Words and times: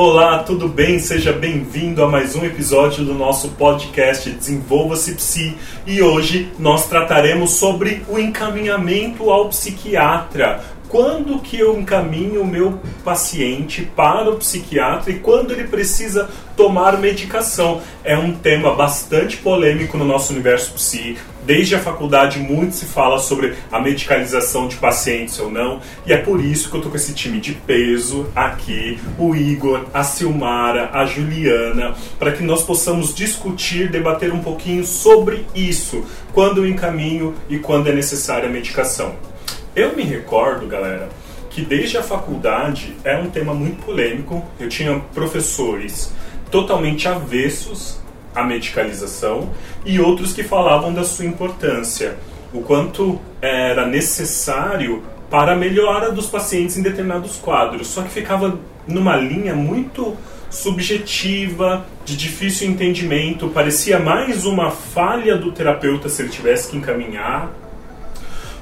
Olá, 0.00 0.44
tudo 0.44 0.68
bem? 0.68 1.00
Seja 1.00 1.32
bem-vindo 1.32 2.04
a 2.04 2.08
mais 2.08 2.36
um 2.36 2.44
episódio 2.44 3.04
do 3.04 3.12
nosso 3.12 3.48
podcast 3.48 4.30
Desenvolva-se 4.30 5.16
Psi. 5.16 5.56
E 5.84 6.00
hoje 6.00 6.52
nós 6.56 6.86
trataremos 6.88 7.54
sobre 7.54 8.04
o 8.08 8.16
encaminhamento 8.16 9.28
ao 9.28 9.48
psiquiatra. 9.48 10.62
Quando 10.88 11.38
que 11.40 11.58
eu 11.58 11.78
encaminho 11.78 12.40
o 12.40 12.46
meu 12.46 12.80
paciente 13.04 13.82
para 13.94 14.30
o 14.30 14.36
psiquiatra 14.36 15.12
e 15.12 15.18
quando 15.18 15.52
ele 15.52 15.64
precisa 15.64 16.30
tomar 16.56 16.96
medicação? 16.96 17.82
É 18.02 18.16
um 18.16 18.32
tema 18.32 18.74
bastante 18.74 19.36
polêmico 19.36 19.98
no 19.98 20.06
nosso 20.06 20.32
universo 20.32 20.72
psi. 20.72 21.18
Desde 21.44 21.74
a 21.74 21.78
faculdade 21.78 22.38
muito 22.38 22.74
se 22.74 22.86
fala 22.86 23.18
sobre 23.18 23.54
a 23.70 23.78
medicalização 23.78 24.66
de 24.66 24.76
pacientes 24.76 25.38
ou 25.38 25.50
não, 25.50 25.80
e 26.06 26.12
é 26.12 26.16
por 26.16 26.42
isso 26.42 26.70
que 26.70 26.76
eu 26.76 26.80
tô 26.80 26.88
com 26.88 26.96
esse 26.96 27.12
time 27.12 27.38
de 27.38 27.52
peso 27.52 28.26
aqui, 28.34 28.98
o 29.18 29.34
Igor, 29.34 29.84
a 29.92 30.02
Silmara, 30.02 30.90
a 30.92 31.04
Juliana, 31.04 31.94
para 32.18 32.32
que 32.32 32.42
nós 32.42 32.62
possamos 32.62 33.14
discutir, 33.14 33.90
debater 33.90 34.32
um 34.32 34.42
pouquinho 34.42 34.84
sobre 34.86 35.46
isso, 35.54 36.04
quando 36.32 36.58
eu 36.58 36.68
encaminho 36.68 37.34
e 37.48 37.58
quando 37.58 37.88
é 37.88 37.92
necessária 37.92 38.48
a 38.48 38.52
medicação. 38.52 39.27
Eu 39.74 39.94
me 39.94 40.02
recordo, 40.02 40.66
galera, 40.66 41.08
que 41.50 41.62
desde 41.62 41.98
a 41.98 42.02
faculdade 42.02 42.96
é 43.04 43.16
um 43.16 43.30
tema 43.30 43.54
muito 43.54 43.84
polêmico. 43.84 44.44
Eu 44.58 44.68
tinha 44.68 44.98
professores 45.14 46.12
totalmente 46.50 47.06
avessos 47.06 48.00
à 48.34 48.44
medicalização 48.44 49.50
e 49.84 50.00
outros 50.00 50.32
que 50.32 50.42
falavam 50.42 50.92
da 50.92 51.04
sua 51.04 51.24
importância, 51.24 52.16
o 52.52 52.62
quanto 52.62 53.20
era 53.42 53.86
necessário 53.86 55.02
para 55.30 55.52
a 55.52 55.56
melhora 55.56 56.10
dos 56.10 56.26
pacientes 56.26 56.76
em 56.76 56.82
determinados 56.82 57.36
quadros. 57.36 57.88
Só 57.88 58.02
que 58.02 58.10
ficava 58.10 58.58
numa 58.86 59.16
linha 59.16 59.54
muito 59.54 60.16
subjetiva, 60.50 61.84
de 62.04 62.16
difícil 62.16 62.70
entendimento, 62.70 63.48
parecia 63.48 63.98
mais 63.98 64.46
uma 64.46 64.70
falha 64.70 65.36
do 65.36 65.52
terapeuta 65.52 66.08
se 66.08 66.22
ele 66.22 66.30
tivesse 66.30 66.70
que 66.70 66.76
encaminhar 66.76 67.52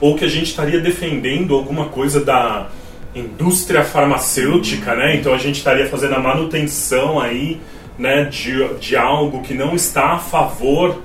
ou 0.01 0.17
que 0.17 0.25
a 0.25 0.29
gente 0.29 0.47
estaria 0.47 0.81
defendendo 0.81 1.55
alguma 1.55 1.87
coisa 1.87 2.25
da 2.25 2.69
indústria 3.15 3.83
farmacêutica, 3.83 4.95
né? 4.95 5.17
Então 5.17 5.33
a 5.33 5.39
gente 5.39 5.57
estaria 5.57 5.87
fazendo 5.89 6.15
a 6.15 6.19
manutenção 6.19 7.19
aí, 7.19 7.61
né, 7.99 8.25
de, 8.25 8.75
de 8.75 8.95
algo 8.95 9.43
que 9.43 9.55
não 9.55 9.75
está 9.75 10.13
a 10.13 10.19
favor 10.19 11.01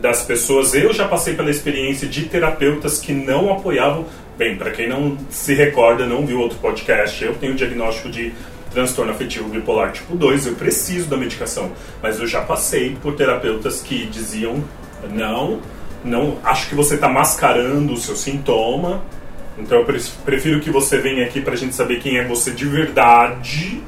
das 0.00 0.22
pessoas. 0.22 0.74
Eu 0.74 0.92
já 0.92 1.08
passei 1.08 1.34
pela 1.34 1.50
experiência 1.50 2.06
de 2.06 2.26
terapeutas 2.26 3.00
que 3.00 3.12
não 3.12 3.52
apoiavam. 3.52 4.04
Bem, 4.38 4.56
para 4.56 4.70
quem 4.70 4.88
não 4.88 5.16
se 5.30 5.54
recorda, 5.54 6.06
não 6.06 6.24
viu 6.24 6.38
outro 6.38 6.58
podcast, 6.58 7.24
eu 7.24 7.34
tenho 7.34 7.54
diagnóstico 7.54 8.10
de 8.10 8.32
transtorno 8.70 9.10
afetivo 9.10 9.48
bipolar 9.48 9.92
tipo 9.92 10.14
2, 10.14 10.48
eu 10.48 10.54
preciso 10.54 11.08
da 11.08 11.16
medicação, 11.16 11.72
mas 12.02 12.20
eu 12.20 12.26
já 12.26 12.42
passei 12.42 12.94
por 13.00 13.14
terapeutas 13.14 13.80
que 13.80 14.04
diziam 14.04 14.62
não, 15.10 15.60
não 16.06 16.38
acho 16.44 16.68
que 16.68 16.74
você 16.74 16.94
está 16.94 17.08
mascarando 17.08 17.92
o 17.92 17.96
seu 17.96 18.16
sintoma. 18.16 19.02
Então 19.58 19.78
eu 19.78 19.84
prefiro 20.24 20.60
que 20.60 20.70
você 20.70 20.98
venha 20.98 21.24
aqui 21.24 21.40
para 21.40 21.54
a 21.54 21.56
gente 21.56 21.74
saber 21.74 21.98
quem 21.98 22.18
é 22.18 22.24
você 22.24 22.52
de 22.52 22.66
verdade, 22.66 23.82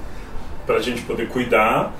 para 0.67 0.77
a 0.77 0.83
gente 0.83 1.03
poder 1.03 1.29
cuidar. 1.29 1.95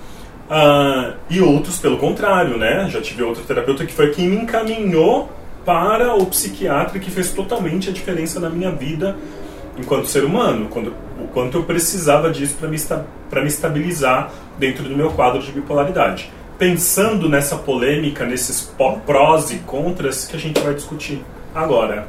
Uh, 0.51 1.15
e 1.29 1.41
outros 1.41 1.79
pelo 1.79 1.99
contrário, 1.99 2.57
né? 2.57 2.89
Já 2.91 3.01
tive 3.01 3.23
outro 3.23 3.45
terapeuta 3.45 3.85
que 3.85 3.93
foi 3.93 4.11
quem 4.11 4.29
me 4.29 4.37
encaminhou 4.37 5.31
para 5.65 6.15
o 6.15 6.25
psiquiatra 6.27 6.99
que 6.99 7.11
fez 7.11 7.33
totalmente 7.33 7.91
a 7.91 7.93
diferença 7.93 8.41
na 8.41 8.49
minha 8.49 8.71
vida 8.71 9.17
enquanto 9.77 10.07
ser 10.07 10.25
humano, 10.25 10.69
quando, 10.71 10.95
o 11.23 11.29
quanto 11.29 11.59
eu 11.59 11.63
precisava 11.63 12.31
disso 12.31 12.57
para 12.59 12.69
me, 12.69 12.79
me 13.43 13.49
estabilizar 13.49 14.33
dentro 14.59 14.83
do 14.83 14.97
meu 14.97 15.11
quadro 15.11 15.41
de 15.41 15.53
bipolaridade 15.53 16.33
pensando 16.59 17.29
nessa 17.29 17.57
polêmica, 17.57 18.27
nesses 18.27 18.71
prós 19.07 19.51
e 19.51 19.59
contras 19.59 20.27
que 20.27 20.37
a 20.37 20.39
gente 20.39 20.61
vai 20.61 20.75
discutir 20.75 21.25
agora. 21.55 22.09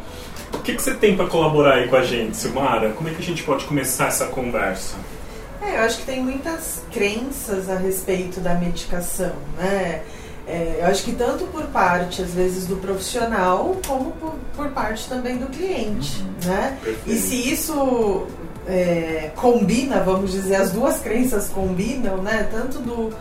O 0.54 0.60
que, 0.60 0.74
que 0.74 0.82
você 0.82 0.96
tem 0.96 1.16
para 1.16 1.28
colaborar 1.28 1.76
aí 1.76 1.88
com 1.88 1.96
a 1.96 2.04
gente, 2.04 2.36
Silmara? 2.36 2.90
Como 2.92 3.08
é 3.08 3.14
que 3.14 3.22
a 3.22 3.26
gente 3.26 3.44
pode 3.44 3.66
começar 3.66 4.08
essa 4.08 4.26
conversa? 4.26 4.96
É, 5.62 5.78
eu 5.78 5.82
acho 5.82 6.00
que 6.00 6.06
tem 6.06 6.24
muitas 6.24 6.82
crenças 6.92 7.70
a 7.70 7.76
respeito 7.76 8.40
da 8.40 8.56
medicação, 8.56 9.34
né? 9.58 10.02
É, 10.48 10.80
eu 10.82 10.88
acho 10.88 11.04
que 11.04 11.12
tanto 11.12 11.46
por 11.46 11.66
parte, 11.66 12.24
às 12.24 12.34
vezes, 12.34 12.66
do 12.66 12.78
profissional, 12.78 13.78
como 13.86 14.12
por, 14.14 14.34
por 14.56 14.70
parte 14.70 15.08
também 15.08 15.38
do 15.38 15.46
cliente, 15.46 16.22
uhum. 16.22 16.50
né? 16.50 16.78
Perfeito. 16.84 17.12
E 17.12 17.16
se 17.16 17.52
isso 17.54 18.26
é, 18.68 19.32
combina, 19.36 20.00
vamos 20.00 20.32
dizer, 20.32 20.56
as 20.56 20.72
duas 20.72 21.00
crenças 21.00 21.50
combinam, 21.50 22.18
né? 22.18 22.50
Tanto 22.52 22.80
do 22.80 23.14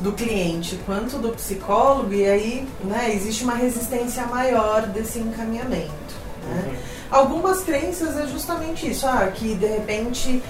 do 0.00 0.12
cliente 0.12 0.78
quanto 0.84 1.18
do 1.18 1.30
psicólogo, 1.30 2.12
e 2.12 2.26
aí 2.26 2.68
né, 2.84 3.12
existe 3.14 3.44
uma 3.44 3.54
resistência 3.54 4.26
maior 4.26 4.86
desse 4.88 5.18
encaminhamento. 5.18 6.14
Né? 6.46 6.64
Uhum. 6.66 6.74
Algumas 7.10 7.62
crenças 7.62 8.18
é 8.18 8.26
justamente 8.26 8.90
isso, 8.90 9.06
ah, 9.06 9.30
que 9.32 9.54
de 9.54 9.66
repente 9.66 10.42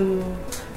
um, 0.00 0.20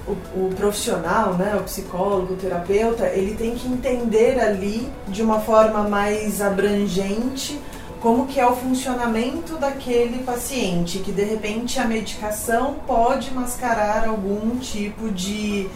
o, 0.08 0.48
o, 0.48 0.50
profissional, 0.56 1.34
né, 1.34 1.56
o 1.56 1.64
psicólogo, 1.64 2.34
o 2.34 2.38
terapeuta, 2.38 3.08
ele 3.08 3.36
tem 3.36 3.56
que 3.56 3.68
entender 3.68 4.40
ali 4.40 4.90
de 5.08 5.22
uma 5.22 5.40
forma 5.40 5.88
mais 5.88 6.42
abrangente 6.42 7.60
como 8.02 8.28
que 8.28 8.40
é 8.40 8.46
o 8.46 8.56
funcionamento 8.56 9.58
daquele 9.58 10.24
paciente, 10.24 11.00
que 11.00 11.12
de 11.12 11.24
repente 11.24 11.80
a 11.80 11.86
medicação 11.86 12.76
pode 12.86 13.34
mascarar 13.34 14.08
algum 14.08 14.58
tipo 14.60 15.10
de 15.10 15.68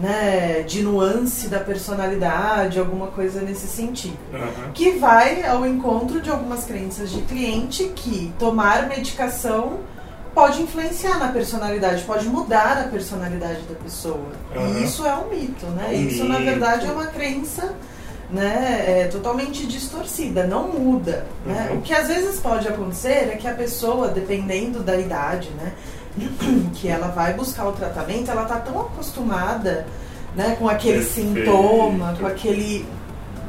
né, 0.00 0.62
de 0.62 0.82
nuance 0.82 1.48
da 1.48 1.58
personalidade, 1.58 2.78
alguma 2.78 3.08
coisa 3.08 3.40
nesse 3.40 3.66
sentido. 3.66 4.16
Uhum. 4.32 4.72
Que 4.72 4.92
vai 4.92 5.44
ao 5.44 5.66
encontro 5.66 6.20
de 6.20 6.30
algumas 6.30 6.64
crenças 6.64 7.10
de 7.10 7.20
cliente 7.22 7.84
que 7.94 8.32
tomar 8.38 8.88
medicação 8.88 9.80
pode 10.34 10.62
influenciar 10.62 11.18
na 11.18 11.28
personalidade, 11.28 12.04
pode 12.04 12.26
mudar 12.26 12.78
a 12.78 12.88
personalidade 12.88 13.60
da 13.62 13.74
pessoa. 13.74 14.32
Uhum. 14.54 14.78
E 14.78 14.84
isso 14.84 15.06
é 15.06 15.14
um 15.14 15.28
mito, 15.28 15.66
né? 15.66 15.88
Um 15.90 15.92
isso, 15.92 16.24
mito. 16.24 16.28
na 16.28 16.38
verdade, 16.38 16.86
é 16.86 16.90
uma 16.90 17.06
crença 17.06 17.74
né, 18.30 18.84
é, 18.86 19.08
totalmente 19.08 19.66
distorcida, 19.66 20.46
não 20.46 20.68
muda. 20.68 21.26
Né? 21.44 21.68
Uhum. 21.70 21.78
O 21.78 21.82
que 21.82 21.92
às 21.92 22.08
vezes 22.08 22.40
pode 22.40 22.66
acontecer 22.66 23.30
é 23.30 23.36
que 23.36 23.46
a 23.46 23.52
pessoa, 23.52 24.08
dependendo 24.08 24.80
da 24.80 24.96
idade, 24.96 25.50
né, 25.50 25.72
que 26.74 26.88
ela 26.88 27.08
vai 27.08 27.34
buscar 27.34 27.66
o 27.66 27.72
tratamento, 27.72 28.30
ela 28.30 28.42
está 28.42 28.58
tão 28.60 28.80
acostumada 28.80 29.86
né, 30.34 30.56
com 30.58 30.68
aquele 30.68 30.98
Perfeito. 30.98 31.28
sintoma, 31.28 32.16
com 32.18 32.26
aquele 32.26 32.86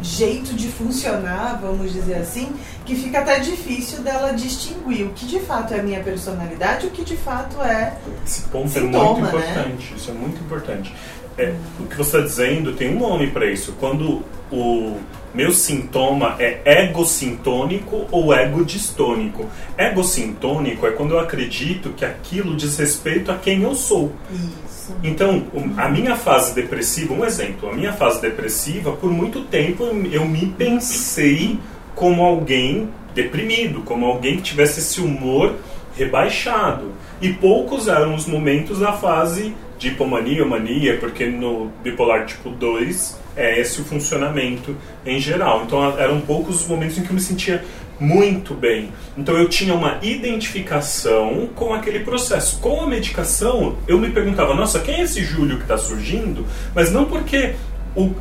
jeito 0.01 0.53
de 0.53 0.67
funcionar, 0.67 1.59
vamos 1.61 1.93
dizer 1.93 2.15
assim, 2.15 2.53
que 2.85 2.93
fica 2.93 3.19
até 3.19 3.39
difícil 3.39 4.01
dela 4.01 4.33
distinguir 4.33 5.05
o 5.05 5.13
que 5.13 5.25
de 5.25 5.39
fato 5.39 5.73
é 5.73 5.79
a 5.79 5.83
minha 5.83 6.03
personalidade 6.03 6.85
e 6.85 6.89
o 6.89 6.91
que 6.91 7.03
de 7.03 7.15
fato 7.15 7.61
é. 7.61 7.93
Esse 8.25 8.41
ponto 8.43 8.69
sintoma, 8.69 8.97
é 8.97 9.21
muito 9.21 9.21
né? 9.21 9.29
importante. 9.29 9.91
Né? 9.91 9.97
Isso 9.97 10.11
é 10.11 10.13
muito 10.13 10.43
importante. 10.43 10.93
É, 11.37 11.53
o 11.79 11.85
que 11.85 11.97
você 11.97 12.17
está 12.17 12.19
dizendo 12.19 12.73
tem 12.73 12.95
um 12.95 12.99
nome 12.99 13.31
para 13.31 13.45
isso. 13.45 13.73
Quando 13.79 14.23
o 14.51 14.97
meu 15.33 15.51
sintoma 15.51 16.35
é 16.37 16.83
egocintônico 16.83 18.05
ou 18.11 18.33
egodistônico. 18.33 19.49
Egocintônico 19.77 20.85
é 20.85 20.91
quando 20.91 21.15
eu 21.15 21.19
acredito 21.19 21.89
que 21.89 22.05
aquilo 22.05 22.55
diz 22.55 22.77
respeito 22.77 23.31
a 23.31 23.35
quem 23.35 23.63
eu 23.63 23.73
sou. 23.73 24.13
Isso. 24.31 24.95
Então, 25.03 25.43
a 25.75 25.89
minha 25.89 26.15
fase 26.15 26.53
depressiva, 26.53 27.13
um 27.13 27.25
exemplo, 27.25 27.69
a 27.69 27.73
minha 27.73 27.93
fase 27.93 28.21
depressiva, 28.21 28.91
por 28.91 29.09
muito 29.09 29.41
tempo 29.45 29.85
eu 30.11 30.27
me 30.27 30.45
pensei 30.57 31.59
como 31.95 32.21
alguém 32.21 32.89
deprimido, 33.15 33.81
como 33.81 34.05
alguém 34.05 34.37
que 34.37 34.43
tivesse 34.43 34.81
esse 34.81 35.01
humor 35.01 35.55
rebaixado. 35.95 36.91
E 37.21 37.33
poucos 37.33 37.87
eram 37.87 38.13
os 38.13 38.27
momentos 38.27 38.79
da 38.79 38.93
fase 38.93 39.55
de 39.83 39.89
hipomania 39.89 40.43
ou 40.43 40.49
mania, 40.49 40.97
porque 40.97 41.25
no 41.25 41.69
bipolar 41.83 42.25
tipo 42.25 42.49
2 42.49 43.19
é 43.35 43.59
esse 43.59 43.81
o 43.81 43.83
funcionamento 43.83 44.75
em 45.05 45.19
geral. 45.19 45.63
Então 45.65 45.99
eram 45.99 46.21
poucos 46.21 46.61
os 46.61 46.67
momentos 46.67 46.97
em 46.97 47.03
que 47.03 47.09
eu 47.09 47.13
me 47.13 47.19
sentia 47.19 47.63
muito 47.99 48.53
bem. 48.53 48.91
Então 49.17 49.37
eu 49.37 49.49
tinha 49.49 49.73
uma 49.73 49.99
identificação 50.01 51.49
com 51.53 51.73
aquele 51.73 51.99
processo. 51.99 52.59
Com 52.59 52.81
a 52.81 52.87
medicação, 52.87 53.77
eu 53.85 53.99
me 53.99 54.09
perguntava: 54.09 54.53
nossa, 54.53 54.79
quem 54.79 54.95
é 54.95 55.01
esse 55.01 55.21
Júlio 55.23 55.57
que 55.57 55.63
está 55.63 55.77
surgindo? 55.77 56.45
Mas 56.73 56.91
não 56.91 57.03
porque 57.03 57.55
o, 57.93 58.11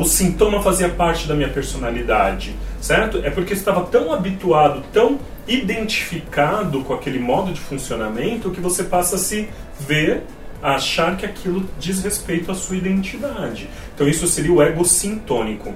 o 0.00 0.04
sintoma 0.04 0.60
fazia 0.62 0.88
parte 0.88 1.28
da 1.28 1.34
minha 1.34 1.48
personalidade, 1.48 2.56
certo? 2.80 3.20
É 3.22 3.30
porque 3.30 3.52
eu 3.52 3.56
estava 3.56 3.82
tão 3.86 4.12
habituado, 4.12 4.82
tão 4.92 5.20
identificado 5.46 6.80
com 6.82 6.92
aquele 6.92 7.20
modo 7.20 7.52
de 7.52 7.60
funcionamento 7.60 8.50
que 8.50 8.60
você 8.60 8.82
passa 8.82 9.14
a 9.14 9.18
se 9.18 9.48
ver 9.78 10.22
a 10.64 10.76
achar 10.76 11.14
que 11.18 11.26
aquilo 11.26 11.68
diz 11.78 12.02
respeito 12.02 12.50
à 12.50 12.54
sua 12.54 12.76
identidade. 12.76 13.68
Então 13.94 14.08
isso 14.08 14.26
seria 14.26 14.50
o 14.50 14.62
ego 14.62 14.82
sintônico. 14.82 15.74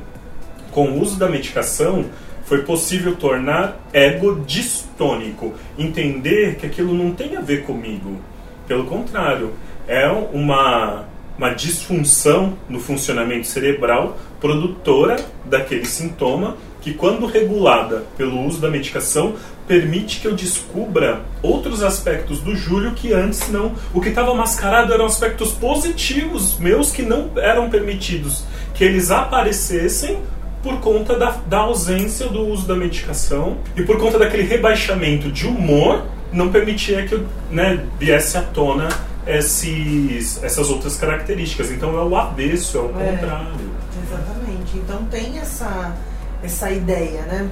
Com 0.71 0.93
o 0.93 1.03
uso 1.03 1.19
da 1.19 1.29
medicação, 1.29 2.07
foi 2.47 2.63
possível 2.63 3.15
tornar 3.15 3.79
ego 3.93 4.43
distônico, 4.47 5.53
entender 5.79 6.57
que 6.57 6.65
aquilo 6.65 6.95
não 6.95 7.13
tem 7.13 7.37
a 7.37 7.43
ver 7.43 7.65
comigo. 7.65 8.19
Pelo 8.67 8.87
contrário, 8.87 9.53
é 9.87 10.09
uma 10.09 11.05
uma 11.37 11.51
disfunção 11.51 12.59
no 12.69 12.81
funcionamento 12.81 13.47
cerebral 13.47 14.19
produtora 14.41 15.25
daquele 15.45 15.85
sintoma 15.85 16.57
que, 16.81 16.93
quando 16.93 17.27
regulada 17.27 18.05
pelo 18.17 18.45
uso 18.45 18.61
da 18.61 18.69
medicação, 18.69 19.37
permite 19.69 20.21
que 20.21 20.27
eu 20.27 20.35
descubra 20.35 21.21
outros 21.43 21.83
aspectos 21.83 22.41
do 22.41 22.57
Júlio 22.57 22.93
que 22.95 23.13
antes 23.13 23.49
não. 23.51 23.75
O 23.93 24.01
que 24.01 24.09
estava 24.09 24.35
mascarado 24.35 24.93
eram 24.93 25.05
aspectos 25.05 25.53
positivos 25.53 26.59
meus 26.59 26.91
que 26.91 27.03
não 27.03 27.31
eram 27.37 27.69
permitidos 27.69 28.45
que 28.75 28.83
eles 28.83 29.11
aparecessem 29.11 30.19
por 30.63 30.81
conta 30.81 31.17
da, 31.17 31.31
da 31.47 31.59
ausência 31.59 32.29
do 32.29 32.47
uso 32.47 32.67
da 32.67 32.75
medicação 32.75 33.59
e 33.77 33.83
por 33.83 33.99
conta 33.99 34.19
daquele 34.19 34.45
rebaixamento 34.45 35.31
de 35.31 35.47
humor 35.47 36.05
não 36.33 36.51
permitia 36.51 37.07
que 37.07 37.15
eu 37.15 37.27
né, 37.51 37.85
viesse 37.99 38.37
à 38.37 38.43
tona 38.43 38.89
esses, 39.27 40.43
essas 40.43 40.71
outras 40.71 40.97
características. 40.97 41.71
Então 41.71 41.99
é 41.99 42.03
o 42.03 42.17
avesso, 42.17 42.79
é 42.79 42.81
o 42.81 43.01
é, 43.01 43.13
contrário. 43.13 43.71
Exatamente. 44.07 44.77
Então 44.77 45.05
tem 45.11 45.39
essa, 45.39 45.95
essa 46.43 46.71
ideia, 46.71 47.23
né? 47.23 47.51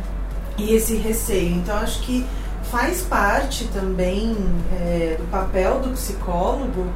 E 0.58 0.74
esse 0.74 0.96
receio. 0.96 1.56
Então 1.56 1.76
acho 1.76 2.00
que 2.02 2.24
faz 2.70 3.02
parte 3.02 3.66
também 3.68 4.36
é, 4.72 5.16
do 5.18 5.30
papel 5.30 5.80
do 5.80 5.90
psicólogo 5.90 6.86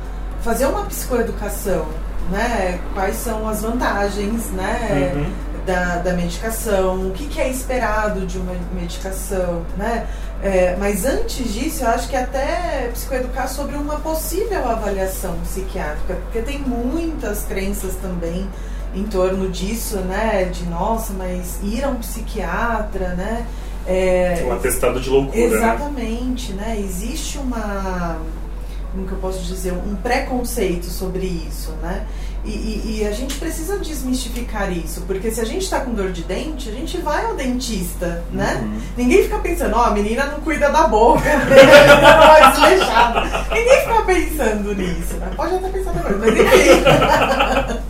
fazer 0.42 0.66
uma 0.66 0.84
psicoeducação, 0.86 1.86
né? 2.30 2.80
Quais 2.94 3.16
são 3.16 3.48
as 3.48 3.62
vantagens, 3.62 4.50
né? 4.52 5.12
Uhum 5.14 5.50
da, 5.66 5.96
da 5.96 6.12
medicação, 6.12 7.08
o 7.08 7.10
que, 7.12 7.26
que, 7.26 7.40
é 7.40 7.48
esperado 7.48 8.26
de 8.26 8.38
uma 8.38 8.54
medicação, 8.72 9.64
né? 9.76 10.06
É, 10.42 10.74
mas 10.78 11.04
antes 11.04 11.52
disso, 11.52 11.84
eu 11.84 11.88
acho 11.88 12.08
que 12.08 12.16
até 12.16 12.88
psicoeducar 12.92 13.48
sobre 13.48 13.76
uma 13.76 14.00
possível 14.00 14.66
avaliação 14.66 15.36
psiquiátrica, 15.40 16.14
porque 16.14 16.40
tem 16.40 16.58
muitas 16.60 17.42
crenças 17.42 17.94
também 17.96 18.48
em 18.94 19.04
torno 19.04 19.48
disso, 19.48 19.96
né? 19.98 20.44
De 20.44 20.64
nossa, 20.64 21.12
mas 21.12 21.58
ir 21.62 21.84
a 21.84 21.88
um 21.88 21.96
psiquiatra, 21.96 23.14
né? 23.14 23.46
É, 23.86 24.44
um 24.46 24.52
atestado 24.52 25.00
de 25.00 25.08
loucura. 25.08 25.48
Né? 25.48 25.56
Exatamente, 25.56 26.52
né? 26.52 26.68
né? 26.68 26.80
Existe 26.80 27.38
uma, 27.38 28.18
como 28.92 29.06
que 29.06 29.12
eu 29.12 29.18
posso 29.18 29.42
dizer, 29.42 29.72
um 29.72 29.96
preconceito 29.96 30.86
sobre 30.86 31.26
isso, 31.26 31.72
né? 31.82 32.06
E, 32.42 32.50
e, 32.50 32.98
e, 33.00 33.06
a 33.06 33.10
gente 33.10 33.34
precisa 33.34 33.78
desmistificar 33.78 34.72
isso, 34.72 35.02
porque 35.02 35.30
se 35.30 35.42
a 35.42 35.44
gente 35.44 35.62
está 35.62 35.80
com 35.80 35.92
dor 35.92 36.10
de 36.10 36.22
dente, 36.22 36.70
a 36.70 36.72
gente 36.72 36.96
vai 36.96 37.22
ao 37.26 37.34
dentista, 37.34 38.24
né? 38.32 38.60
Uhum. 38.62 38.80
Ninguém 38.96 39.24
fica 39.24 39.38
pensando, 39.40 39.76
ó, 39.76 39.80
oh, 39.80 39.84
a 39.84 39.90
menina 39.90 40.24
não 40.24 40.40
cuida 40.40 40.70
da 40.70 40.86
boca, 40.86 41.20
ela 41.28 42.38
é 42.38 42.50
desleixada. 42.50 43.44
Ninguém 43.54 43.80
fica 43.80 44.02
pensando 44.02 44.74
nisso, 44.74 45.14
né? 45.14 45.30
Pode 45.36 45.54
até 45.54 45.68
pensar 45.68 45.90
agora, 45.90 46.16
mas 46.16 46.34
enfim. 46.34 47.80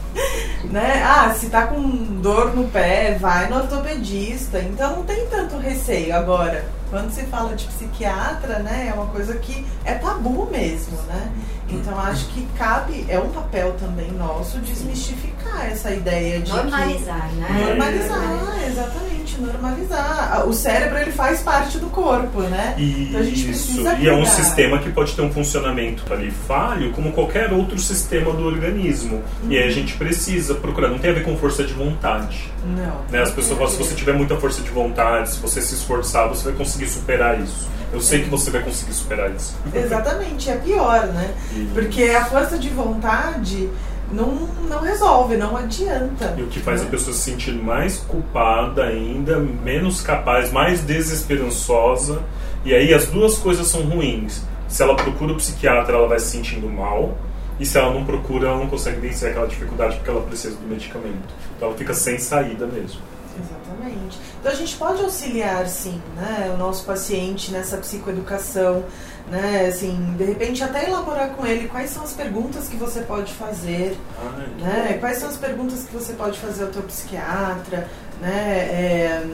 né? 0.71 1.03
Ah, 1.05 1.35
se 1.35 1.49
tá 1.49 1.67
com 1.67 1.83
dor 2.21 2.55
no 2.55 2.69
pé, 2.69 3.17
vai 3.21 3.49
no 3.49 3.57
ortopedista. 3.57 4.61
Então 4.61 4.97
não 4.97 5.05
tem 5.05 5.27
tanto 5.27 5.57
receio. 5.59 6.15
Agora, 6.15 6.65
quando 6.89 7.11
se 7.11 7.23
fala 7.25 7.55
de 7.55 7.67
psiquiatra, 7.67 8.61
né, 8.61 8.89
é 8.91 8.95
uma 8.95 9.07
coisa 9.07 9.35
que 9.37 9.67
é 9.85 9.95
tabu 9.95 10.49
mesmo, 10.51 10.97
né? 11.03 11.31
Então 11.73 11.99
acho 11.99 12.27
que 12.29 12.47
cabe, 12.57 13.05
é 13.09 13.19
um 13.19 13.29
papel 13.29 13.75
também 13.79 14.11
nosso 14.13 14.59
desmistificar 14.59 15.67
essa 15.67 15.91
ideia 15.91 16.41
de 16.41 16.51
normalizar, 16.51 17.29
que, 17.29 17.37
né? 17.37 17.65
Normalizar, 17.69 18.65
exatamente, 18.67 19.41
normalizar. 19.41 20.47
O 20.47 20.53
cérebro 20.53 20.99
ele 20.99 21.13
faz 21.13 21.41
parte 21.41 21.79
do 21.79 21.89
corpo, 21.89 22.43
né? 22.43 22.75
Isso. 22.79 23.01
Então 23.01 23.21
a 23.21 23.25
gente 23.25 23.45
precisa 23.45 23.95
E 23.95 24.09
é 24.09 24.13
um 24.13 24.27
sistema 24.27 24.79
que 24.79 24.91
pode 24.91 25.15
ter 25.15 25.23
um 25.23 25.33
funcionamento 25.33 26.13
ali 26.13 26.31
falho, 26.31 26.93
como 26.93 27.13
qualquer 27.13 27.53
outro 27.53 27.79
sistema 27.79 28.33
do 28.33 28.45
organismo. 28.45 29.23
Uhum. 29.43 29.51
E 29.51 29.59
aí 29.59 29.69
a 29.69 29.71
gente 29.71 29.95
precisa 29.97 30.55
procurar. 30.55 30.89
Não 30.89 30.99
tem 30.99 31.11
a 31.11 31.15
ver 31.15 31.25
com 31.25 31.37
força 31.37 31.65
de 31.65 31.73
vontade. 31.73 32.51
Não. 32.65 33.01
Né? 33.11 33.23
As 33.23 33.31
pessoas 33.31 33.59
falam, 33.59 33.73
se 33.73 33.79
você 33.79 33.95
tiver 33.95 34.13
muita 34.13 34.37
força 34.37 34.63
de 34.63 34.71
vontade, 34.71 35.31
se 35.31 35.41
você 35.41 35.61
se 35.61 35.75
esforçar, 35.75 36.29
você 36.29 36.45
vai 36.45 36.53
conseguir 36.55 36.89
superar 36.89 37.41
isso. 37.41 37.69
Eu 37.93 38.01
sei 38.01 38.23
que 38.23 38.31
você 38.31 38.51
vai 38.51 38.63
conseguir 38.63 38.93
superar 38.93 39.31
isso. 39.35 39.57
Exatamente, 39.75 40.49
é 40.51 40.57
pior, 40.57 41.07
né? 41.09 41.35
Porque 41.75 42.05
a 42.05 42.25
força 42.25 42.57
de 42.57 42.69
vontade 42.69 43.69
não, 44.13 44.49
não 44.69 44.81
resolve, 44.81 45.37
não 45.37 45.57
adianta. 45.57 46.35
E 46.37 46.43
o 46.43 46.47
que 46.47 46.61
faz 46.61 46.81
né? 46.81 46.87
a 46.87 46.91
pessoa 46.91 47.15
se 47.15 47.23
sentir 47.23 47.53
mais 47.53 47.99
culpada 47.99 48.85
ainda, 48.85 49.39
menos 49.39 50.01
capaz, 50.01 50.53
mais 50.53 50.81
desesperançosa. 50.81 52.23
E 52.65 52.75
aí 52.75 52.93
as 52.93 53.07
duas 53.07 53.39
coisas 53.39 53.67
são 53.69 53.83
ruins. 53.83 54.43
Se 54.69 54.83
ela 54.83 54.95
procura 54.95 55.33
o 55.33 55.37
psiquiatra, 55.37 55.97
ela 55.97 56.09
vai 56.09 56.19
se 56.21 56.27
sentindo 56.27 56.69
mal. 56.69 57.17
E 57.59 57.67
se 57.67 57.77
ela 57.77 57.93
não 57.93 58.05
procura, 58.05 58.49
ela 58.49 58.59
não 58.59 58.69
consegue 58.69 59.01
vencer 59.01 59.31
aquela 59.31 59.47
dificuldade 59.47 59.97
porque 59.97 60.11
ela 60.11 60.23
precisa 60.23 60.57
do 60.57 60.67
medicamento. 60.67 61.29
Então 61.57 61.69
ela 61.69 61.77
fica 61.77 61.93
sem 61.93 62.19
saída 62.19 62.67
mesmo. 62.67 63.01
Exatamente. 63.41 64.19
Então 64.41 64.53
a 64.53 64.55
gente 64.55 64.77
pode 64.77 65.03
auxiliar 65.03 65.67
sim, 65.69 66.01
né, 66.17 66.51
o 66.55 66.57
nosso 66.57 66.85
paciente 66.85 67.51
nessa 67.51 67.77
psicoeducação, 67.77 68.85
né, 69.31 69.67
assim, 69.69 70.15
de 70.17 70.25
repente 70.25 70.63
até 70.63 70.89
elaborar 70.89 71.31
com 71.31 71.47
ele 71.47 71.69
quais 71.69 71.91
são 71.91 72.03
as 72.03 72.13
perguntas 72.13 72.69
que 72.69 72.77
você 72.77 73.01
pode 73.01 73.33
fazer, 73.33 73.97
Ai, 74.19 74.49
né, 74.61 74.99
quais 74.99 75.19
são 75.19 75.29
as 75.29 75.37
perguntas 75.37 75.85
que 75.85 75.93
você 75.95 76.13
pode 76.13 76.39
fazer 76.39 76.65
ao 76.65 76.71
teu 76.71 76.83
psiquiatra, 76.83 77.89
né, 78.21 78.29
é, 78.31 79.27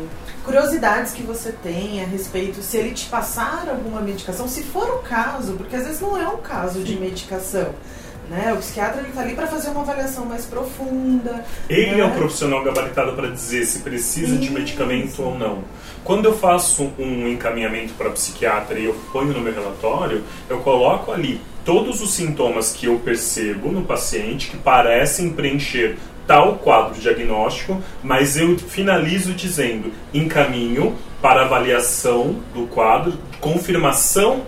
curiosidades 0.45 1.13
que 1.13 1.23
você 1.23 1.51
tem 1.51 2.03
a 2.03 2.07
respeito, 2.07 2.63
se 2.63 2.77
ele 2.77 2.93
te 2.93 3.07
passar 3.07 3.69
alguma 3.69 4.01
medicação, 4.01 4.47
se 4.47 4.63
for 4.63 4.89
o 4.91 4.99
caso, 4.99 5.55
porque 5.55 5.75
às 5.75 5.85
vezes 5.85 6.01
não 6.01 6.17
é 6.17 6.29
um 6.29 6.39
caso 6.39 6.83
de 6.85 6.97
medicação. 6.99 7.75
Né? 8.29 8.53
O 8.53 8.57
psiquiatra 8.57 9.03
está 9.03 9.21
ali 9.21 9.35
para 9.35 9.47
fazer 9.47 9.71
uma 9.71 9.83
avaliação 9.83 10.27
mais 10.27 10.45
profunda. 10.47 11.45
Ele 11.69 11.93
né? 11.93 12.01
é 12.01 12.05
um 12.05 12.11
profissional 12.11 12.63
gabaritado 12.65 13.13
para 13.13 13.29
dizer 13.29 13.65
se 13.65 13.81
precisa 13.81 14.35
Isso. 14.35 14.39
de 14.39 14.51
medicamento 14.51 15.23
ou 15.23 15.39
não. 15.39 15.63
Quando 16.03 16.25
eu 16.25 16.37
faço 16.37 16.93
um 16.99 17.29
encaminhamento 17.29 17.95
para 17.95 18.11
psiquiatra 18.11 18.79
e 18.79 18.85
eu 18.85 18.95
ponho 19.13 19.33
no 19.33 19.41
meu 19.41 19.53
relatório, 19.53 20.23
eu 20.49 20.59
coloco 20.59 21.13
ali 21.13 21.41
todos 21.65 22.01
os 22.01 22.15
sintomas 22.15 22.73
que 22.73 22.87
eu 22.87 22.99
percebo 22.99 23.71
no 23.71 23.83
paciente 23.83 24.49
que 24.49 24.57
parecem 24.57 25.31
preencher 25.31 25.97
tal 26.27 26.57
quadro 26.57 27.01
diagnóstico, 27.01 27.81
mas 28.03 28.37
eu 28.37 28.59
finalizo 28.59 29.33
dizendo 29.33 29.93
encaminho 30.13 30.97
para 31.23 31.43
avaliação 31.43 32.37
do 32.53 32.67
quadro, 32.67 33.15
confirmação 33.41 34.45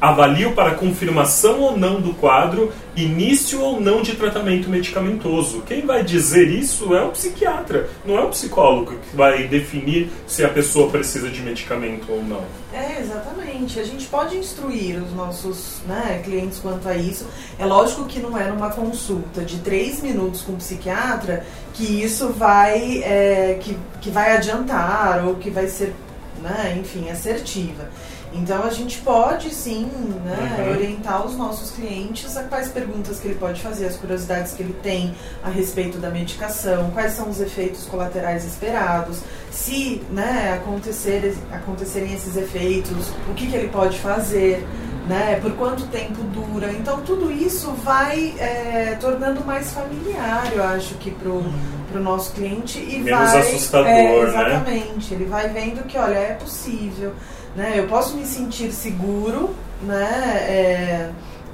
avalio 0.00 0.52
para 0.52 0.74
confirmação 0.74 1.60
ou 1.60 1.76
não 1.76 2.00
do 2.00 2.14
quadro, 2.14 2.72
início 2.96 3.60
ou 3.60 3.80
não 3.80 4.02
de 4.02 4.14
tratamento 4.14 4.68
medicamentoso. 4.68 5.62
Quem 5.62 5.84
vai 5.84 6.02
dizer 6.02 6.48
isso 6.48 6.94
é 6.94 7.02
o 7.02 7.10
psiquiatra, 7.10 7.88
não 8.04 8.16
é 8.16 8.22
o 8.22 8.28
psicólogo 8.28 8.94
que 8.94 9.16
vai 9.16 9.46
definir 9.46 10.10
se 10.26 10.44
a 10.44 10.48
pessoa 10.48 10.90
precisa 10.90 11.28
de 11.28 11.42
medicamento 11.42 12.10
ou 12.10 12.22
não. 12.22 12.44
É, 12.72 13.00
exatamente. 13.00 13.80
A 13.80 13.84
gente 13.84 14.06
pode 14.06 14.36
instruir 14.36 15.02
os 15.02 15.12
nossos 15.12 15.80
né, 15.86 16.20
clientes 16.22 16.58
quanto 16.58 16.86
a 16.88 16.94
isso. 16.94 17.26
É 17.58 17.64
lógico 17.64 18.04
que 18.04 18.20
não 18.20 18.36
é 18.36 18.50
numa 18.50 18.70
consulta 18.70 19.42
de 19.42 19.58
três 19.58 20.02
minutos 20.02 20.42
com 20.42 20.52
o 20.52 20.56
psiquiatra 20.56 21.44
que 21.72 22.02
isso 22.02 22.30
vai, 22.30 23.02
é, 23.02 23.58
que, 23.60 23.76
que 24.00 24.10
vai 24.10 24.36
adiantar 24.36 25.26
ou 25.26 25.36
que 25.36 25.50
vai 25.50 25.68
ser, 25.68 25.94
né, 26.42 26.76
enfim, 26.80 27.10
assertiva. 27.10 27.88
Então 28.32 28.64
a 28.64 28.70
gente 28.70 28.98
pode 28.98 29.50
sim 29.54 29.90
né, 30.24 30.56
uhum. 30.58 30.70
orientar 30.72 31.24
os 31.24 31.36
nossos 31.36 31.70
clientes 31.70 32.36
a 32.36 32.42
quais 32.44 32.68
perguntas 32.68 33.18
que 33.18 33.28
ele 33.28 33.36
pode 33.36 33.62
fazer, 33.62 33.86
as 33.86 33.96
curiosidades 33.96 34.52
que 34.52 34.62
ele 34.62 34.74
tem 34.82 35.14
a 35.42 35.48
respeito 35.48 35.98
da 35.98 36.10
medicação, 36.10 36.90
quais 36.90 37.12
são 37.12 37.30
os 37.30 37.40
efeitos 37.40 37.84
colaterais 37.86 38.44
esperados, 38.44 39.20
se 39.50 40.02
né, 40.10 40.54
acontecer, 40.54 41.34
acontecerem 41.50 42.12
esses 42.12 42.36
efeitos, 42.36 43.08
o 43.30 43.34
que, 43.34 43.46
que 43.46 43.56
ele 43.56 43.68
pode 43.68 43.98
fazer. 43.98 44.66
Né, 45.06 45.38
por 45.40 45.52
quanto 45.52 45.86
tempo 45.86 46.20
dura. 46.24 46.72
Então, 46.72 47.00
tudo 47.02 47.30
isso 47.30 47.70
vai 47.84 48.34
é, 48.40 48.96
tornando 49.00 49.44
mais 49.44 49.72
familiar, 49.72 50.50
eu 50.52 50.64
acho, 50.64 50.96
que 50.96 51.12
para 51.12 51.30
o 51.30 52.02
nosso 52.02 52.32
cliente. 52.32 52.80
E 52.80 52.98
Menos 52.98 53.30
vai, 53.30 53.40
assustador, 53.40 53.86
é, 53.86 53.92
né? 53.92 54.22
Exatamente. 54.22 55.14
Né? 55.14 55.20
Ele 55.20 55.24
vai 55.26 55.48
vendo 55.48 55.86
que, 55.86 55.96
olha, 55.96 56.16
é 56.16 56.32
possível. 56.32 57.12
Né? 57.54 57.74
Eu 57.76 57.86
posso 57.86 58.16
me 58.16 58.26
sentir 58.26 58.72
seguro 58.72 59.54
né, 59.82 60.10
é, 60.48 61.10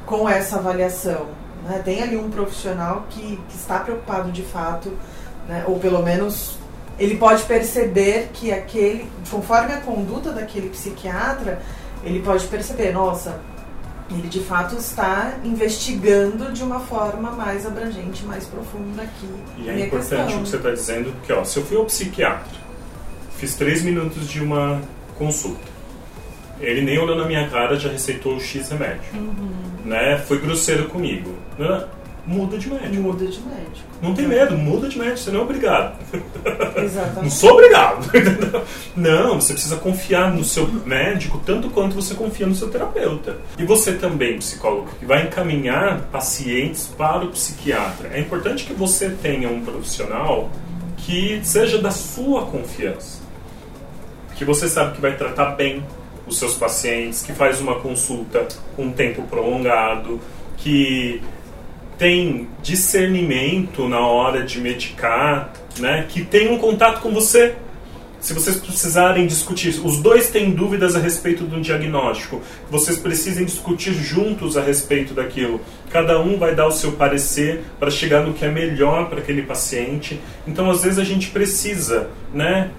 com 0.06 0.28
essa 0.28 0.56
avaliação. 0.56 1.26
Né? 1.64 1.80
Tem 1.84 2.02
ali 2.02 2.16
um 2.16 2.30
profissional 2.30 3.06
que, 3.08 3.38
que 3.48 3.56
está 3.56 3.78
preocupado 3.78 4.32
de 4.32 4.42
fato, 4.42 4.92
né? 5.48 5.64
ou 5.66 5.78
pelo 5.78 6.02
menos 6.02 6.56
ele 6.98 7.16
pode 7.16 7.42
perceber 7.44 8.30
que 8.32 8.52
aquele, 8.52 9.10
conforme 9.30 9.72
a 9.72 9.80
conduta 9.80 10.30
daquele 10.30 10.68
psiquiatra, 10.68 11.62
ele 12.04 12.20
pode 12.20 12.46
perceber, 12.46 12.92
nossa, 12.92 13.40
ele 14.10 14.28
de 14.28 14.40
fato 14.40 14.76
está 14.76 15.38
investigando 15.44 16.52
de 16.52 16.62
uma 16.62 16.80
forma 16.80 17.30
mais 17.30 17.66
abrangente, 17.66 18.24
mais 18.24 18.44
profunda 18.46 19.02
aqui. 19.02 19.28
E 19.58 19.68
é 19.68 19.86
importante 19.86 19.90
questão. 19.90 20.40
o 20.40 20.42
que 20.42 20.48
você 20.48 20.56
está 20.56 20.70
dizendo, 20.70 21.12
porque 21.12 21.32
ó, 21.32 21.44
se 21.44 21.58
eu 21.58 21.64
fui 21.64 21.76
ao 21.76 21.84
psiquiatra, 21.84 22.60
fiz 23.38 23.54
três 23.54 23.82
minutos 23.82 24.28
de 24.28 24.42
uma 24.42 24.80
consulta, 25.16 25.72
ele 26.60 26.82
nem 26.82 26.98
olhou 26.98 27.16
na 27.16 27.26
minha 27.26 27.48
cara, 27.48 27.78
já 27.78 27.90
receitou 27.90 28.36
o 28.36 28.40
X 28.40 28.70
remédio. 28.70 29.02
Uhum. 29.14 29.52
Né? 29.84 30.18
Foi 30.18 30.38
grosseiro 30.38 30.88
comigo. 30.88 31.34
Né? 31.58 31.84
Muda 32.26 32.56
de 32.56 32.70
médico. 32.70 33.02
Muda 33.02 33.26
de 33.26 33.40
médico. 33.40 33.88
Não 34.00 34.14
tem 34.14 34.26
medo, 34.26 34.56
muda 34.56 34.88
de 34.88 34.98
médico, 34.98 35.18
você 35.18 35.30
não 35.30 35.40
é 35.40 35.42
obrigado. 35.42 35.96
Exatamente. 36.76 37.22
Não 37.22 37.30
sou 37.30 37.52
obrigado. 37.52 38.10
Não, 38.96 39.40
você 39.40 39.52
precisa 39.52 39.76
confiar 39.76 40.32
no 40.32 40.44
seu 40.44 40.66
médico 40.84 41.40
tanto 41.44 41.70
quanto 41.70 41.94
você 41.94 42.14
confia 42.14 42.46
no 42.46 42.54
seu 42.54 42.68
terapeuta. 42.68 43.38
E 43.58 43.64
você 43.64 43.92
também, 43.92 44.38
psicólogo, 44.38 44.88
que 44.98 45.06
vai 45.06 45.24
encaminhar 45.26 46.00
pacientes 46.12 46.86
para 46.96 47.24
o 47.24 47.28
psiquiatra. 47.28 48.10
É 48.12 48.20
importante 48.20 48.64
que 48.64 48.72
você 48.72 49.10
tenha 49.10 49.48
um 49.48 49.64
profissional 49.64 50.50
que 50.96 51.40
seja 51.42 51.78
da 51.78 51.90
sua 51.90 52.46
confiança. 52.46 53.20
Que 54.36 54.44
você 54.44 54.68
sabe 54.68 54.94
que 54.94 55.00
vai 55.00 55.16
tratar 55.16 55.52
bem 55.52 55.84
os 56.26 56.38
seus 56.38 56.54
pacientes, 56.54 57.22
que 57.22 57.32
faz 57.32 57.60
uma 57.60 57.80
consulta 57.80 58.46
com 58.76 58.84
um 58.84 58.92
tempo 58.92 59.22
prolongado, 59.22 60.20
que 60.56 61.20
tem 62.02 62.48
discernimento 62.60 63.88
na 63.88 64.00
hora 64.00 64.42
de 64.42 64.60
medicar, 64.60 65.52
né? 65.78 66.04
que 66.08 66.24
tem 66.24 66.50
um 66.50 66.58
contato 66.58 67.00
com 67.00 67.12
você. 67.12 67.54
Se 68.18 68.34
vocês 68.34 68.56
precisarem 68.56 69.24
discutir, 69.24 69.80
os 69.84 69.98
dois 69.98 70.28
têm 70.28 70.50
dúvidas 70.50 70.96
a 70.96 70.98
respeito 70.98 71.44
do 71.44 71.60
diagnóstico, 71.60 72.40
vocês 72.68 72.98
precisem 72.98 73.44
discutir 73.44 73.92
juntos 73.92 74.56
a 74.56 74.62
respeito 74.62 75.14
daquilo. 75.14 75.60
Cada 75.90 76.20
um 76.20 76.36
vai 76.38 76.56
dar 76.56 76.66
o 76.66 76.72
seu 76.72 76.90
parecer 76.90 77.62
para 77.78 77.88
chegar 77.88 78.26
no 78.26 78.34
que 78.34 78.44
é 78.44 78.50
melhor 78.50 79.08
para 79.08 79.20
aquele 79.20 79.42
paciente. 79.42 80.20
Então, 80.44 80.68
às 80.68 80.82
vezes, 80.82 80.98
a 80.98 81.04
gente 81.04 81.30
precisa, 81.30 82.10
né? 82.34 82.72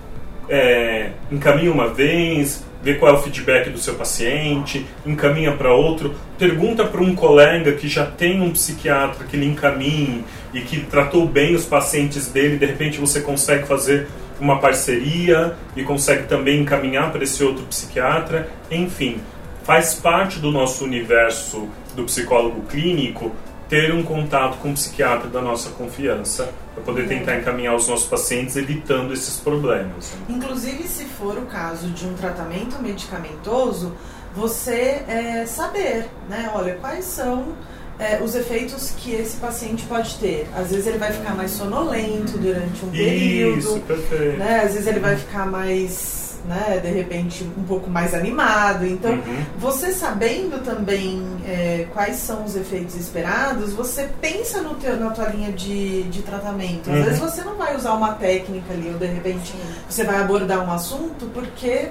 É, 0.49 1.11
encaminha 1.31 1.71
uma 1.71 1.87
vez, 1.87 2.65
vê 2.83 2.95
qual 2.95 3.15
é 3.15 3.17
o 3.17 3.21
feedback 3.21 3.69
do 3.69 3.77
seu 3.77 3.95
paciente, 3.95 4.85
encaminha 5.05 5.53
para 5.53 5.73
outro, 5.73 6.13
pergunta 6.37 6.83
para 6.83 7.01
um 7.01 7.15
colega 7.15 7.71
que 7.73 7.87
já 7.87 8.05
tem 8.05 8.41
um 8.41 8.51
psiquiatra 8.51 9.25
que 9.25 9.37
lhe 9.37 9.45
encaminhe 9.45 10.25
e 10.53 10.59
que 10.59 10.81
tratou 10.81 11.25
bem 11.25 11.55
os 11.55 11.65
pacientes 11.65 12.27
dele, 12.27 12.57
de 12.57 12.65
repente 12.65 12.99
você 12.99 13.21
consegue 13.21 13.65
fazer 13.65 14.07
uma 14.39 14.59
parceria 14.59 15.55
e 15.77 15.83
consegue 15.83 16.27
também 16.27 16.59
encaminhar 16.59 17.11
para 17.11 17.23
esse 17.23 17.41
outro 17.41 17.63
psiquiatra, 17.65 18.49
enfim, 18.69 19.21
faz 19.63 19.93
parte 19.93 20.39
do 20.39 20.51
nosso 20.51 20.83
universo 20.83 21.69
do 21.95 22.03
psicólogo 22.03 22.63
clínico 22.63 23.31
ter 23.73 23.91
um 23.91 24.03
contato 24.03 24.59
com 24.59 24.69
um 24.69 24.73
psiquiatra 24.75 25.27
da 25.27 25.41
nossa 25.41 25.71
confiança 25.71 26.53
para 26.75 26.83
poder 26.83 27.07
tentar 27.07 27.39
encaminhar 27.39 27.75
os 27.75 27.87
nossos 27.87 28.05
pacientes 28.05 28.55
evitando 28.55 29.11
esses 29.11 29.39
problemas. 29.39 30.13
Inclusive, 30.29 30.83
se 30.87 31.05
for 31.05 31.35
o 31.39 31.47
caso 31.47 31.87
de 31.87 32.05
um 32.05 32.13
tratamento 32.13 32.79
medicamentoso, 32.79 33.95
você 34.35 35.03
é, 35.07 35.45
saber, 35.47 36.05
né? 36.29 36.51
Olha, 36.53 36.75
quais 36.75 37.05
são 37.05 37.55
é, 37.97 38.21
os 38.21 38.35
efeitos 38.35 38.91
que 38.91 39.11
esse 39.11 39.37
paciente 39.37 39.83
pode 39.85 40.17
ter. 40.17 40.47
Às 40.55 40.69
vezes 40.69 40.85
ele 40.85 40.99
vai 40.99 41.11
ficar 41.11 41.35
mais 41.35 41.49
sonolento 41.49 42.37
durante 42.37 42.85
um 42.85 42.91
período. 42.91 43.57
Isso, 43.57 43.79
perfeito. 43.87 44.37
Né? 44.37 44.61
Às 44.63 44.73
vezes 44.73 44.87
ele 44.87 44.99
vai 44.99 45.15
ficar 45.15 45.47
mais 45.47 46.22
né, 46.45 46.79
de 46.83 46.89
repente 46.89 47.43
um 47.57 47.63
pouco 47.63 47.89
mais 47.89 48.13
animado. 48.13 48.85
Então, 48.85 49.11
Uhum. 49.13 49.43
você 49.57 49.93
sabendo 49.93 50.63
também 50.63 51.21
é, 51.45 51.85
quais 51.93 52.17
são 52.17 52.43
os 52.43 52.55
efeitos 52.55 52.95
esperados, 52.95 53.73
você 53.73 54.09
pensa 54.21 54.61
no 54.61 54.75
teu, 54.75 54.97
na 54.97 55.09
tua 55.11 55.29
linha 55.29 55.51
de, 55.51 56.03
de 56.03 56.21
tratamento. 56.21 56.89
Às 56.91 56.97
Uhum. 56.97 57.03
vezes 57.03 57.19
você 57.19 57.41
não 57.43 57.55
vai 57.55 57.75
usar 57.75 57.93
uma 57.93 58.13
técnica 58.13 58.73
ali, 58.73 58.89
ou 58.89 58.97
de 58.99 59.05
repente 59.05 59.53
você 59.89 60.03
vai 60.03 60.17
abordar 60.21 60.59
um 60.67 60.71
assunto 60.71 61.25
porque 61.33 61.89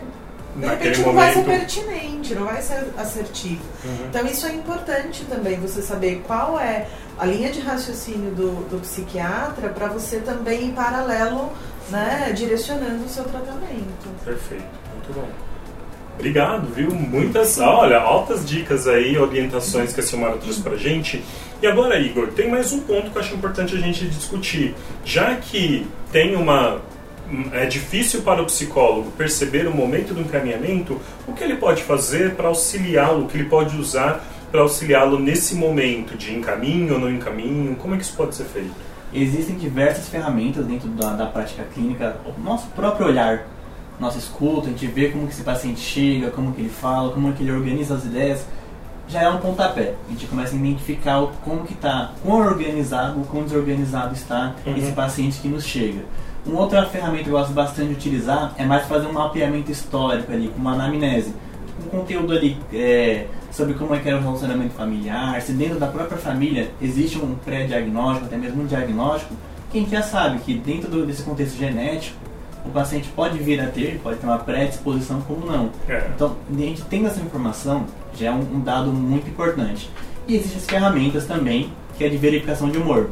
de 0.54 0.66
Naquele 0.66 0.90
repente 0.90 1.06
não 1.06 1.14
vai 1.14 1.32
ser 1.32 1.44
pertinente, 1.44 2.34
não 2.34 2.44
vai 2.44 2.60
ser 2.60 2.86
assertivo. 2.98 3.62
Uhum. 3.84 4.06
Então 4.10 4.26
isso 4.26 4.46
é 4.46 4.52
importante 4.52 5.24
também, 5.24 5.58
você 5.58 5.80
saber 5.80 6.22
qual 6.26 6.58
é 6.60 6.86
a 7.18 7.24
linha 7.24 7.50
de 7.50 7.60
raciocínio 7.60 8.30
do, 8.32 8.68
do 8.68 8.80
psiquiatra 8.80 9.68
para 9.70 9.86
você 9.88 10.18
também 10.18 10.66
em 10.66 10.72
paralelo, 10.72 11.50
né, 11.92 12.32
direcionando 12.34 13.04
o 13.04 13.08
seu 13.08 13.24
tratamento. 13.24 14.08
Perfeito, 14.24 14.64
muito 14.94 15.12
bom. 15.14 15.28
Obrigado, 16.14 16.66
viu? 16.74 16.90
Muitas, 16.90 17.58
olha, 17.58 17.98
altas 17.98 18.46
dicas 18.46 18.86
aí, 18.86 19.16
orientações 19.16 19.92
que 19.92 20.00
a 20.00 20.02
Silmara 20.02 20.36
trouxe 20.36 20.60
pra 20.60 20.76
gente. 20.76 21.22
E 21.60 21.66
agora, 21.66 21.98
Igor, 21.98 22.28
tem 22.28 22.50
mais 22.50 22.72
um 22.72 22.80
ponto 22.80 23.10
que 23.10 23.16
eu 23.16 23.22
acho 23.22 23.34
importante 23.34 23.74
a 23.74 23.78
gente 23.78 24.06
discutir. 24.06 24.74
Já 25.04 25.36
que 25.36 25.86
tem 26.10 26.36
uma. 26.36 26.80
É 27.52 27.64
difícil 27.64 28.22
para 28.22 28.42
o 28.42 28.46
psicólogo 28.46 29.10
perceber 29.12 29.66
o 29.66 29.74
momento 29.74 30.12
do 30.12 30.20
encaminhamento, 30.20 31.00
o 31.26 31.32
que 31.32 31.42
ele 31.42 31.56
pode 31.56 31.82
fazer 31.82 32.34
para 32.34 32.48
auxiliá-lo, 32.48 33.24
o 33.24 33.28
que 33.28 33.38
ele 33.38 33.48
pode 33.48 33.74
usar 33.76 34.22
para 34.50 34.60
auxiliá-lo 34.60 35.18
nesse 35.18 35.54
momento 35.54 36.14
de 36.14 36.34
encaminho 36.34 36.94
ou 36.94 37.00
não 37.00 37.10
encaminho? 37.10 37.74
Como 37.76 37.94
é 37.94 37.96
que 37.96 38.04
isso 38.04 38.14
pode 38.14 38.34
ser 38.34 38.44
feito? 38.44 38.91
Existem 39.14 39.56
diversas 39.56 40.08
ferramentas 40.08 40.64
dentro 40.66 40.88
da, 40.88 41.10
da 41.14 41.26
prática 41.26 41.64
clínica, 41.74 42.16
o 42.24 42.40
nosso 42.42 42.66
próprio 42.68 43.06
olhar, 43.06 43.46
nossa 44.00 44.18
escuta, 44.18 44.68
a 44.68 44.70
gente 44.70 44.86
vê 44.86 45.10
como 45.10 45.26
que 45.26 45.32
esse 45.34 45.42
paciente 45.42 45.80
chega, 45.80 46.30
como 46.30 46.52
que 46.52 46.62
ele 46.62 46.70
fala, 46.70 47.12
como 47.12 47.32
que 47.32 47.42
ele 47.42 47.52
organiza 47.52 47.94
as 47.94 48.04
ideias, 48.04 48.46
já 49.08 49.22
é 49.22 49.28
um 49.28 49.38
pontapé. 49.38 49.94
A 50.08 50.10
gente 50.10 50.26
começa 50.26 50.54
a 50.54 50.58
identificar 50.58 51.20
como 51.44 51.64
que 51.64 51.74
está, 51.74 52.12
quão 52.22 52.40
organizado, 52.40 53.20
quão 53.30 53.42
desorganizado 53.44 54.14
está 54.14 54.54
Uhum. 54.64 54.76
esse 54.76 54.92
paciente 54.92 55.38
que 55.40 55.48
nos 55.48 55.64
chega. 55.64 56.00
Uma 56.46 56.60
outra 56.60 56.84
ferramenta 56.86 57.24
que 57.24 57.28
eu 57.30 57.34
gosto 57.38 57.52
bastante 57.52 57.88
de 57.88 57.94
utilizar 57.94 58.54
é 58.56 58.64
mais 58.64 58.86
fazer 58.86 59.06
um 59.06 59.12
mapeamento 59.12 59.70
histórico 59.70 60.32
ali, 60.32 60.48
com 60.48 60.58
uma 60.58 60.72
anamnese. 60.72 61.34
Um 61.84 61.88
conteúdo 61.98 62.32
ali 62.32 62.56
é, 62.72 63.26
sobre 63.52 63.74
como 63.74 63.94
é 63.94 63.98
que 64.00 64.08
era 64.08 64.18
o 64.18 64.20
relacionamento 64.22 64.74
familiar, 64.74 65.40
se 65.42 65.52
dentro 65.52 65.78
da 65.78 65.86
própria 65.86 66.16
família 66.18 66.70
existe 66.80 67.18
um 67.18 67.34
pré-diagnóstico, 67.44 68.26
até 68.26 68.36
mesmo 68.36 68.62
um 68.62 68.66
diagnóstico, 68.66 69.34
que 69.70 69.78
a 69.78 69.80
gente 69.82 69.90
já 69.92 70.02
sabe 70.02 70.38
que 70.38 70.54
dentro 70.54 70.90
do- 70.90 71.06
desse 71.06 71.22
contexto 71.22 71.56
genético, 71.58 72.16
o 72.64 72.70
paciente 72.70 73.08
pode 73.14 73.38
vir 73.38 73.60
a 73.60 73.66
ter, 73.66 74.00
pode 74.02 74.18
ter 74.18 74.26
uma 74.26 74.38
predisposição 74.38 75.20
como 75.22 75.44
não. 75.46 75.70
É. 75.88 76.08
Então, 76.14 76.36
a 76.50 76.58
gente 76.58 76.82
tendo 76.82 77.06
essa 77.08 77.20
informação, 77.20 77.84
já 78.16 78.28
é 78.28 78.30
um, 78.30 78.40
um 78.56 78.60
dado 78.60 78.92
muito 78.92 79.28
importante. 79.28 79.90
E 80.28 80.34
existem 80.36 80.58
as 80.58 80.66
ferramentas 80.66 81.26
também, 81.26 81.72
que 81.98 82.04
é 82.04 82.08
de 82.08 82.16
verificação 82.16 82.70
de 82.70 82.78
humor, 82.78 83.10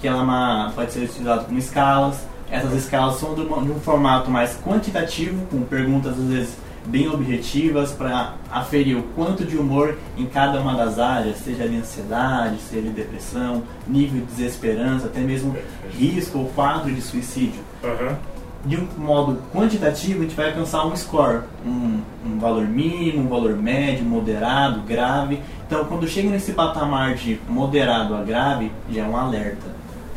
que 0.00 0.06
ela 0.06 0.20
é 0.20 0.22
uma- 0.22 0.72
pode 0.74 0.92
ser 0.92 1.00
utilizada 1.04 1.44
como 1.44 1.58
escalas. 1.58 2.26
Essas 2.50 2.74
escalas 2.74 3.16
são 3.16 3.34
de, 3.34 3.40
uma- 3.40 3.62
de 3.62 3.70
um 3.70 3.80
formato 3.80 4.30
mais 4.30 4.56
quantitativo, 4.64 5.46
com 5.46 5.62
perguntas 5.62 6.12
às 6.18 6.24
vezes 6.26 6.56
bem 6.86 7.08
objetivas 7.08 7.92
para 7.92 8.34
aferir 8.50 8.96
o 8.96 9.02
quanto 9.14 9.44
de 9.44 9.56
humor 9.56 9.98
em 10.16 10.26
cada 10.26 10.60
uma 10.60 10.74
das 10.74 10.98
áreas, 10.98 11.38
seja 11.38 11.68
de 11.68 11.76
ansiedade, 11.76 12.58
seja 12.58 12.82
de 12.82 12.90
depressão, 12.90 13.62
nível 13.86 14.20
de 14.20 14.26
desesperança, 14.26 15.06
até 15.06 15.20
mesmo 15.20 15.56
risco 15.90 16.38
ou 16.38 16.48
quadro 16.48 16.92
de 16.92 17.00
suicídio 17.00 17.60
Aham. 17.84 18.18
de 18.64 18.76
um 18.76 18.86
modo 18.98 19.40
quantitativo, 19.52 20.20
a 20.20 20.22
gente 20.22 20.34
vai 20.34 20.48
alcançar 20.48 20.86
um 20.86 20.96
score, 20.96 21.42
um, 21.64 22.00
um 22.26 22.38
valor 22.38 22.66
mínimo, 22.66 23.24
um 23.24 23.28
valor 23.28 23.56
médio, 23.56 24.04
moderado, 24.04 24.80
grave. 24.80 25.40
Então, 25.66 25.84
quando 25.84 26.08
chega 26.08 26.28
nesse 26.28 26.52
patamar 26.52 27.14
de 27.14 27.40
moderado 27.48 28.14
a 28.14 28.22
grave, 28.22 28.72
já 28.90 29.04
é 29.04 29.08
um 29.08 29.16
alerta. 29.16 29.66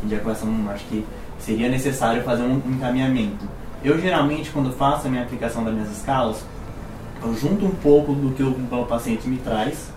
Já 0.09 0.19
começa, 0.19 0.45
hum, 0.45 0.65
acho 0.69 0.83
que 0.85 1.05
seria 1.39 1.69
necessário 1.69 2.23
fazer 2.23 2.43
um 2.43 2.57
encaminhamento. 2.67 3.47
Eu, 3.83 3.99
geralmente, 3.99 4.49
quando 4.49 4.71
faço 4.71 5.07
a 5.07 5.09
minha 5.09 5.23
aplicação 5.23 5.63
das 5.63 5.73
minhas 5.73 5.91
escalas, 5.91 6.45
eu 7.23 7.35
junto 7.35 7.65
um 7.65 7.71
pouco 7.71 8.13
do 8.13 8.31
que 8.31 8.43
o, 8.43 8.49
o 8.51 8.85
paciente 8.85 9.27
me 9.27 9.37
traz 9.37 9.91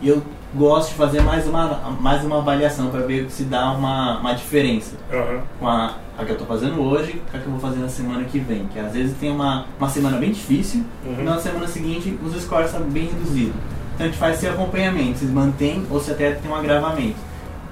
e 0.00 0.08
eu 0.08 0.22
gosto 0.54 0.90
de 0.90 0.94
fazer 0.94 1.20
mais 1.22 1.46
uma, 1.46 1.66
mais 2.00 2.24
uma 2.24 2.38
avaliação 2.38 2.88
para 2.90 3.00
ver 3.00 3.30
se 3.30 3.44
dá 3.44 3.70
uma, 3.72 4.18
uma 4.18 4.32
diferença 4.34 4.96
Aham. 5.12 5.40
com 5.58 5.68
a, 5.68 5.94
a 6.18 6.24
que 6.24 6.32
eu 6.32 6.38
tô 6.38 6.44
fazendo 6.44 6.80
hoje 6.80 7.20
com 7.30 7.36
a 7.36 7.40
que 7.40 7.46
eu 7.46 7.52
vou 7.52 7.60
fazer 7.60 7.80
na 7.80 7.88
semana 7.88 8.24
que 8.24 8.38
vem. 8.38 8.66
Que 8.72 8.78
às 8.78 8.92
vezes 8.92 9.16
tem 9.18 9.30
uma, 9.30 9.66
uma 9.78 9.88
semana 9.88 10.16
bem 10.16 10.30
difícil 10.32 10.84
Uhum. 11.04 11.16
e 11.20 11.22
na 11.22 11.38
semana 11.38 11.66
seguinte 11.68 12.18
os 12.24 12.34
scores 12.42 12.70
são 12.70 12.80
bem 12.82 13.06
reduzidos. 13.06 13.54
Então 13.94 14.06
a 14.06 14.08
gente 14.10 14.18
faz 14.18 14.36
esse 14.36 14.46
acompanhamento, 14.46 15.18
se 15.18 15.24
mantém 15.26 15.84
ou 15.90 16.00
se 16.00 16.10
até 16.12 16.32
tem 16.32 16.50
um 16.50 16.54
agravamento. 16.54 17.16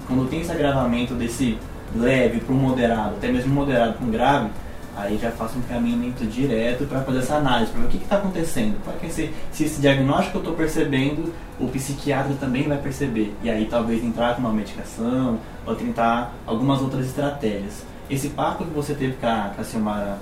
Quando 0.07 0.28
tem 0.28 0.40
esse 0.40 0.50
agravamento 0.52 1.14
desse 1.14 1.57
leve 1.95 2.40
para 2.40 2.55
um 2.55 2.59
moderado, 2.59 3.14
até 3.16 3.28
mesmo 3.28 3.55
moderado 3.55 3.95
com 3.95 4.11
grave, 4.11 4.50
aí 4.97 5.19
já 5.19 5.31
faço 5.31 5.57
um 5.57 5.61
encaminhamento 5.61 6.25
direto 6.25 6.85
para 6.87 7.00
fazer 7.03 7.19
essa 7.19 7.37
análise, 7.37 7.71
para 7.71 7.81
ver 7.83 7.87
o 7.87 7.91
que 7.91 7.97
está 7.99 8.17
acontecendo. 8.17 8.76
É 8.88 8.99
que 8.99 9.07
esse, 9.07 9.31
se 9.53 9.65
esse 9.65 9.81
diagnóstico 9.81 10.31
que 10.33 10.37
eu 10.37 10.41
estou 10.41 10.55
percebendo, 10.55 11.33
o 11.61 11.69
psiquiatra 11.69 12.35
também 12.41 12.67
vai 12.67 12.79
perceber. 12.79 13.35
E 13.43 13.50
aí 13.50 13.67
talvez 13.67 14.03
entrar 14.03 14.35
com 14.35 14.41
uma 14.41 14.53
medicação 14.53 15.38
ou 15.67 15.75
tentar 15.75 16.35
algumas 16.47 16.81
outras 16.81 17.07
estratégias. 17.07 17.85
Esse 18.09 18.31
papo 18.31 18.65
que 18.65 18.73
você 18.73 18.95
teve 18.95 19.15
com 19.15 19.26
a, 19.26 19.50
com 19.55 19.61
a 19.61 19.65
Silmara 19.65 20.19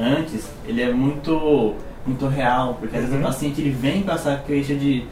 antes, 0.00 0.48
ele 0.66 0.82
é 0.82 0.92
muito, 0.92 1.74
muito 2.06 2.26
real, 2.26 2.74
porque 2.80 2.96
às 2.96 3.02
vezes 3.02 3.14
Uhum. 3.16 3.22
o 3.22 3.26
paciente 3.26 3.60
ele 3.60 3.70
vem 3.70 4.02
com 4.02 4.10
essa 4.12 4.36
queixa 4.46 4.74
de 4.74 5.04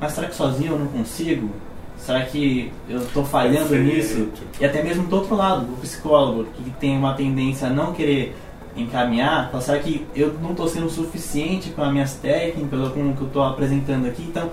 mas 0.00 0.12
será 0.12 0.28
que 0.28 0.36
sozinho 0.36 0.72
eu 0.74 0.78
não 0.78 0.86
consigo? 0.86 1.50
Será 1.98 2.22
que 2.22 2.72
eu 2.88 2.98
estou 3.02 3.24
falhando 3.24 3.68
Perfeito. 3.68 3.94
nisso? 3.96 4.28
E 4.60 4.64
até 4.64 4.82
mesmo 4.82 5.04
do 5.06 5.16
outro 5.16 5.34
lado, 5.36 5.64
o 5.72 5.76
psicólogo, 5.76 6.46
que 6.56 6.70
tem 6.70 6.96
uma 6.96 7.12
tendência 7.14 7.66
a 7.68 7.70
não 7.70 7.92
querer 7.92 8.34
encaminhar, 8.76 9.50
fala, 9.50 9.62
será 9.62 9.78
que 9.78 10.06
eu 10.14 10.32
não 10.40 10.52
estou 10.52 10.68
sendo 10.68 10.88
suficiente 10.88 11.70
com 11.70 11.82
as 11.82 11.92
minhas 11.92 12.14
técnicas, 12.14 12.78
ou 12.80 12.90
com 12.90 13.00
o 13.10 13.14
que 13.14 13.20
eu 13.22 13.26
estou 13.26 13.42
apresentando 13.42 14.06
aqui? 14.06 14.22
Então, 14.22 14.48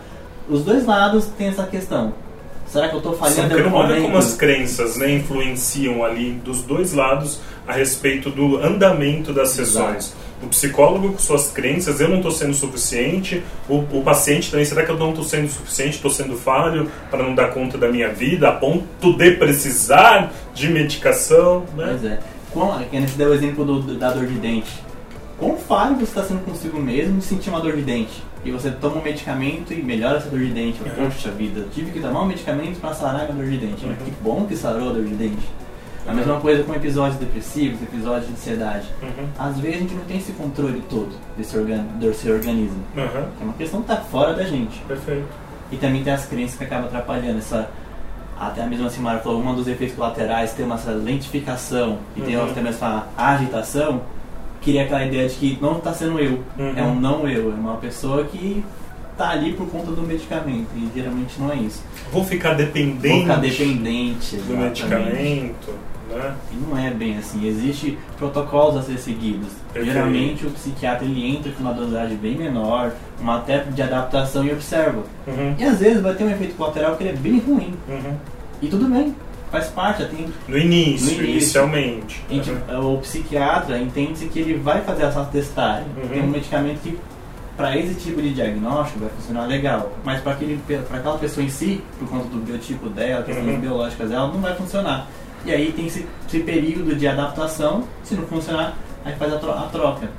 os 0.50 0.64
dois 0.64 0.86
lados 0.86 1.26
têm 1.38 1.48
essa 1.48 1.64
questão. 1.66 2.14
Será 2.68 2.88
que 2.90 2.96
eu 2.96 2.98
estou 2.98 3.14
falhando 3.16 3.50
cre- 3.54 3.64
algum 3.64 3.76
Olha 3.78 3.88
momento? 3.90 4.04
como 4.06 4.18
as 4.18 4.34
crenças 4.36 4.98
né, 4.98 5.12
influenciam 5.14 6.04
ali 6.04 6.32
dos 6.44 6.64
dois 6.64 6.94
lados 6.94 7.40
a 7.68 7.74
respeito 7.74 8.30
do 8.32 8.58
andamento 8.58 9.32
das 9.32 9.50
sessões. 9.50 10.16
O 10.44 10.48
psicólogo 10.48 11.14
com 11.14 11.18
suas 11.18 11.50
crenças, 11.52 12.00
eu 12.02 12.10
não 12.10 12.18
estou 12.18 12.32
sendo 12.32 12.54
suficiente. 12.54 13.42
O, 13.70 13.78
o 13.78 14.04
paciente 14.04 14.52
também, 14.52 14.66
será 14.66 14.84
que 14.86 14.92
eu 14.92 14.98
não 14.98 15.10
estou 15.10 15.24
sendo 15.24 15.50
suficiente? 15.50 15.96
Estou 15.96 16.12
sendo 16.12 16.36
falho 16.36 16.92
para 17.10 17.24
não 17.24 17.34
dar 17.34 17.48
conta 17.54 17.78
da 17.78 17.88
minha 17.90 18.10
vida 18.10 18.50
a 18.50 18.52
ponto 18.52 19.14
de 19.18 19.32
precisar 19.32 20.32
de 20.54 20.68
medicação? 20.68 21.62
Né? 21.76 21.88
Pois 21.90 22.06
é. 22.06 22.20
Quão, 22.52 22.80
que 22.84 23.00
você 23.02 23.18
deu 23.18 23.30
o 23.30 23.34
exemplo 23.34 23.66
do, 23.66 23.82
do- 23.82 23.96
da 23.96 24.12
dor 24.12 24.26
de 24.26 24.36
dente. 24.36 24.72
Quão 25.38 25.58
falho 25.58 25.96
você 25.98 26.04
está 26.04 26.24
sendo 26.24 26.40
consigo 26.46 26.80
mesmo 26.80 27.18
de 27.20 27.26
sentir 27.26 27.50
uma 27.50 27.60
dor 27.60 27.76
de 27.76 27.82
dente? 27.82 28.24
E 28.46 28.52
você 28.52 28.72
toma 28.72 28.98
um 28.98 29.02
medicamento 29.04 29.74
e 29.74 29.82
melhora 29.82 30.18
essa 30.18 30.30
dor 30.30 30.40
de 30.40 30.52
dente. 30.52 30.80
Uhum. 30.82 31.06
Poxa 31.10 31.32
vida, 31.32 31.66
tive 31.74 31.92
que 31.92 32.00
tomar 32.00 32.22
um 32.22 32.26
medicamento 32.28 32.80
para 32.80 32.94
sarar 32.94 33.24
minha 33.24 33.34
dor 33.34 33.46
de 33.46 33.58
dente. 33.58 33.86
Uhum. 33.86 33.96
Que 33.96 34.12
bom 34.22 34.46
que 34.46 34.56
sarou 34.56 34.90
a 34.90 34.94
dor 34.94 35.04
de 35.04 35.16
dente. 35.16 35.46
A 36.06 36.12
Uhum. 36.12 36.16
mesma 36.18 36.40
coisa 36.40 36.64
com 36.64 36.74
episódios 36.76 37.18
depressivos, 37.20 37.82
episódios 37.82 38.28
de 38.28 38.34
ansiedade. 38.34 38.86
Uhum. 39.02 39.28
Às 39.40 39.60
vezes 39.60 39.78
a 39.78 39.80
gente 39.82 39.94
não 39.96 40.04
tem 40.06 40.18
esse 40.18 40.32
controle 40.34 40.84
todo 40.90 41.10
desse, 41.36 41.58
organ 41.58 41.84
desse 42.00 42.30
organismo. 42.30 42.78
Uhum. 42.96 43.04
É 43.42 43.44
uma 43.44 43.54
questão 43.54 43.82
que 43.82 43.92
está 43.92 44.04
fora 44.04 44.34
da 44.34 44.44
gente. 44.44 44.80
Perfeito. 44.88 45.26
E 45.72 45.78
também 45.78 46.04
tem 46.04 46.14
as 46.14 46.26
crenças 46.28 46.58
que 46.58 46.64
acabam 46.64 46.86
atrapalhando 46.86 47.40
essa. 47.40 47.70
Até 48.40 48.62
a 48.62 48.68
mesma 48.68 48.90
Simara 48.90 49.20
falou, 49.20 49.42
um 49.42 49.56
dos 49.56 49.68
efeitos 49.68 49.96
colaterais 49.96 50.52
tem 50.54 50.66
uma 50.66 50.76
essa 50.76 50.92
lentificação 50.92 51.98
e 52.16 52.22
tem 52.22 52.36
Uhum. 52.36 52.42
outra 52.42 52.56
também 52.56 52.70
essa 52.72 53.08
agitação, 53.18 54.02
cria 54.62 54.84
aquela 54.84 55.06
ideia 55.06 55.28
de 55.28 55.36
que 55.36 55.58
não 55.62 55.78
está 55.78 55.94
sendo 55.94 56.20
eu, 56.20 56.44
Uhum. 56.60 56.74
é 56.76 56.84
um 56.84 56.96
não 57.00 57.28
eu, 57.28 57.52
é 57.52 57.56
uma 57.56 57.78
pessoa 57.78 58.26
que 58.26 58.64
está 59.14 59.30
ali 59.30 59.54
por 59.54 59.66
conta 59.70 59.90
do 59.92 60.02
medicamento 60.02 60.68
e 60.76 60.90
geralmente 60.94 61.40
não 61.40 61.50
é 61.50 61.56
isso. 61.56 61.82
Vou 62.12 62.26
ficar 62.26 62.54
dependente 62.56 63.08
Vou 63.08 63.22
ficar 63.22 63.38
dependente 63.38 64.36
do 64.36 64.54
exatamente. 64.54 64.84
medicamento. 64.84 65.70
Né? 66.10 66.36
E 66.52 66.56
não 66.56 66.78
é 66.78 66.90
bem 66.92 67.18
assim, 67.18 67.46
existe 67.48 67.98
protocolos 68.18 68.78
a 68.78 68.82
ser 68.84 68.98
seguidos. 68.98 69.50
Perfeito. 69.74 69.94
Geralmente 69.94 70.46
o 70.46 70.52
psiquiatra 70.52 71.06
ele 71.06 71.36
entra 71.36 71.52
com 71.52 71.62
uma 71.62 71.74
dosagem 71.74 72.16
bem 72.18 72.36
menor, 72.36 72.92
uma 73.20 73.40
tempo 73.42 73.72
de 73.72 73.82
adaptação 73.82 74.46
e 74.46 74.52
observa. 74.52 75.04
Uhum. 75.28 75.56
E 75.58 75.64
às 75.64 75.80
vezes 75.80 76.02
vai 76.02 76.14
ter 76.14 76.24
um 76.24 76.30
efeito 76.32 76.56
colateral 76.56 76.96
que 76.96 77.04
ele 77.04 77.10
é 77.12 77.20
bem 77.20 77.40
ruim. 77.40 77.74
Uhum. 77.90 78.16
E 78.62 78.68
tudo 78.68 78.86
bem, 78.86 79.16
faz 79.52 79.68
parte, 79.68 80.06
tem. 80.06 80.28
No 80.48 80.58
início, 80.58 81.08
No 81.08 81.14
início. 81.14 81.30
inicialmente. 81.32 82.24
gente- 82.30 82.52
Uhum. 82.52 82.96
O 82.96 82.98
psiquiatra 83.00 83.80
entende 83.80 84.28
que 84.28 84.40
ele 84.40 84.56
vai 84.60 84.82
fazer 84.82 85.04
essa 85.04 85.24
testagem. 85.26 85.88
Uhum. 85.98 86.08
Tem 86.08 86.22
um 86.24 86.28
medicamento 86.28 86.80
que, 86.82 86.98
para 87.58 87.76
esse 87.78 87.96
tipo 87.96 88.22
de 88.22 88.34
diagnóstico, 88.34 89.00
vai 89.00 89.10
funcionar 89.10 89.46
legal. 89.48 89.92
Mas 90.04 90.22
para 90.22 90.34
aquela 90.34 91.18
pessoa 91.18 91.44
em 91.46 91.50
si, 91.50 91.82
por 92.00 92.08
conta 92.08 92.26
do 92.30 92.38
biotipo 92.38 92.90
dela, 92.90 93.24
questões 93.24 93.48
Uhum. 93.56 93.60
biológicas 93.60 94.10
dela, 94.10 94.28
não 94.28 94.40
vai 94.40 94.56
funcionar. 94.56 95.08
E 95.46 95.52
aí 95.52 95.72
tem 95.72 95.86
esse, 95.88 96.06
esse 96.28 96.40
período 96.40 96.96
de 96.96 97.08
adaptação. 97.08 97.84
Se 98.04 98.16
não 98.16 98.26
funcionar, 98.26 98.76
aí 99.04 99.16
faz 99.16 99.34
a, 99.34 99.38
tro- 99.38 99.52
a 99.52 99.68
troca. 99.72 100.10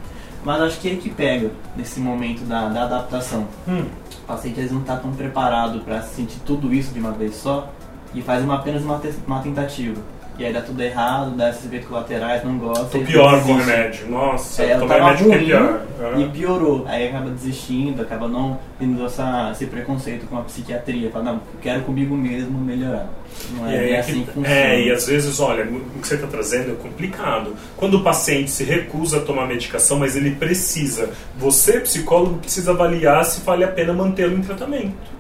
Mas 0.45 0.61
acho 0.63 0.79
que 0.81 0.91
é 0.93 0.95
que 0.97 1.11
pega 1.11 1.51
nesse 1.77 1.99
momento 1.99 2.45
da, 2.45 2.69
da 2.69 2.85
adaptação. 2.85 3.47
Hum. 3.67 3.85
O 4.23 4.27
paciente 4.27 4.53
às 4.55 4.57
vezes 4.59 4.73
não 4.73 4.81
está 4.81 4.97
tão 4.97 5.13
preparado 5.13 5.81
para 5.81 6.01
sentir 6.03 6.39
tudo 6.47 6.73
isso 6.73 6.93
de 6.95 7.01
uma 7.01 7.11
vez 7.13 7.35
só 7.37 7.69
e 8.15 8.23
faz 8.23 8.45
uma, 8.45 8.55
apenas 8.57 8.83
uma, 8.83 9.01
uma 9.27 9.41
tentativa. 9.41 10.01
E 10.39 10.45
aí 10.45 10.53
dá 10.53 10.61
tudo 10.61 10.83
errado, 10.83 11.31
dá 11.35 11.49
esses 11.49 11.65
efeitos 11.65 11.89
colaterais, 11.89 12.45
não 12.45 12.59
gosta. 12.59 12.99
E 12.99 13.05
pior 13.05 13.43
com 13.43 13.53
o 13.53 13.57
desiste. 13.57 13.71
remédio. 13.71 14.11
Nossa, 14.11 14.63
É, 14.65 14.79
tomar 14.79 14.95
remédio 14.97 15.33
é 15.33 15.37
ruim 15.37 15.47
pior. 15.47 15.81
e 15.99 16.03
Uhum. 16.25 16.31
piorou. 16.31 16.85
Aí 16.87 17.09
acaba 17.09 17.31
desistindo, 17.31 18.03
acaba 18.03 18.29
não 18.29 18.59
tendo 18.79 19.07
essa, 19.07 19.49
esse 19.53 19.65
preconceito 19.65 20.27
com 20.27 20.37
a 20.37 20.43
psiquiatria. 20.43 21.11
Fala, 21.11 21.25
não, 21.25 21.41
quero 21.63 21.81
comigo 21.85 22.15
mesmo 22.15 22.59
melhorar. 22.59 23.09
Não 23.53 23.67
é, 23.67 23.93
é 23.93 23.99
assim 24.01 24.13
que- 24.13 24.19
que 24.27 24.33
funciona. 24.33 24.49
é, 24.55 24.83
e 24.83 24.91
às 24.91 25.07
vezes, 25.07 25.41
olha, 25.41 25.65
o 25.65 26.01
que 26.01 26.07
você 26.07 26.17
está 26.17 26.27
trazendo 26.27 26.73
é 26.73 26.75
complicado. 26.75 27.55
Quando 27.75 27.95
o 27.95 28.03
paciente 28.03 28.51
se 28.51 28.63
recusa 28.63 29.17
a 29.17 29.21
tomar 29.21 29.47
medicação, 29.47 29.99
mas 29.99 30.17
ele 30.17 30.33
precisa, 30.33 31.11
você, 31.39 31.81
psicólogo, 31.81 32.37
precisa 32.41 32.73
avaliar 32.73 33.25
se 33.25 33.41
vale 33.41 33.65
a 33.65 33.69
pena 33.69 33.95
mantê-lo 33.95 34.37
em 34.37 34.43
tratamento. 34.43 35.17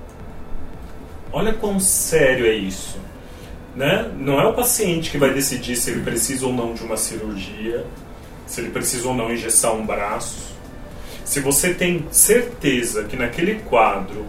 Olha 1.32 1.52
quão 1.54 1.78
sério 1.80 2.46
é 2.46 2.52
isso. 2.52 2.98
Né? 3.76 4.10
Não 4.18 4.40
é 4.40 4.46
o 4.46 4.54
paciente 4.54 5.10
que 5.10 5.18
vai 5.18 5.34
decidir 5.34 5.76
se 5.76 5.90
ele 5.90 6.00
precisa 6.00 6.46
ou 6.46 6.52
não 6.52 6.72
de 6.72 6.82
uma 6.82 6.96
cirurgia, 6.96 7.84
se 8.46 8.62
ele 8.62 8.70
precisa 8.70 9.06
ou 9.06 9.14
não 9.14 9.30
engessar 9.30 9.74
um 9.74 9.84
braço. 9.84 10.56
Se 11.26 11.40
você 11.40 11.74
tem 11.74 12.06
certeza 12.10 13.04
que 13.04 13.16
naquele 13.16 13.56
quadro 13.56 14.24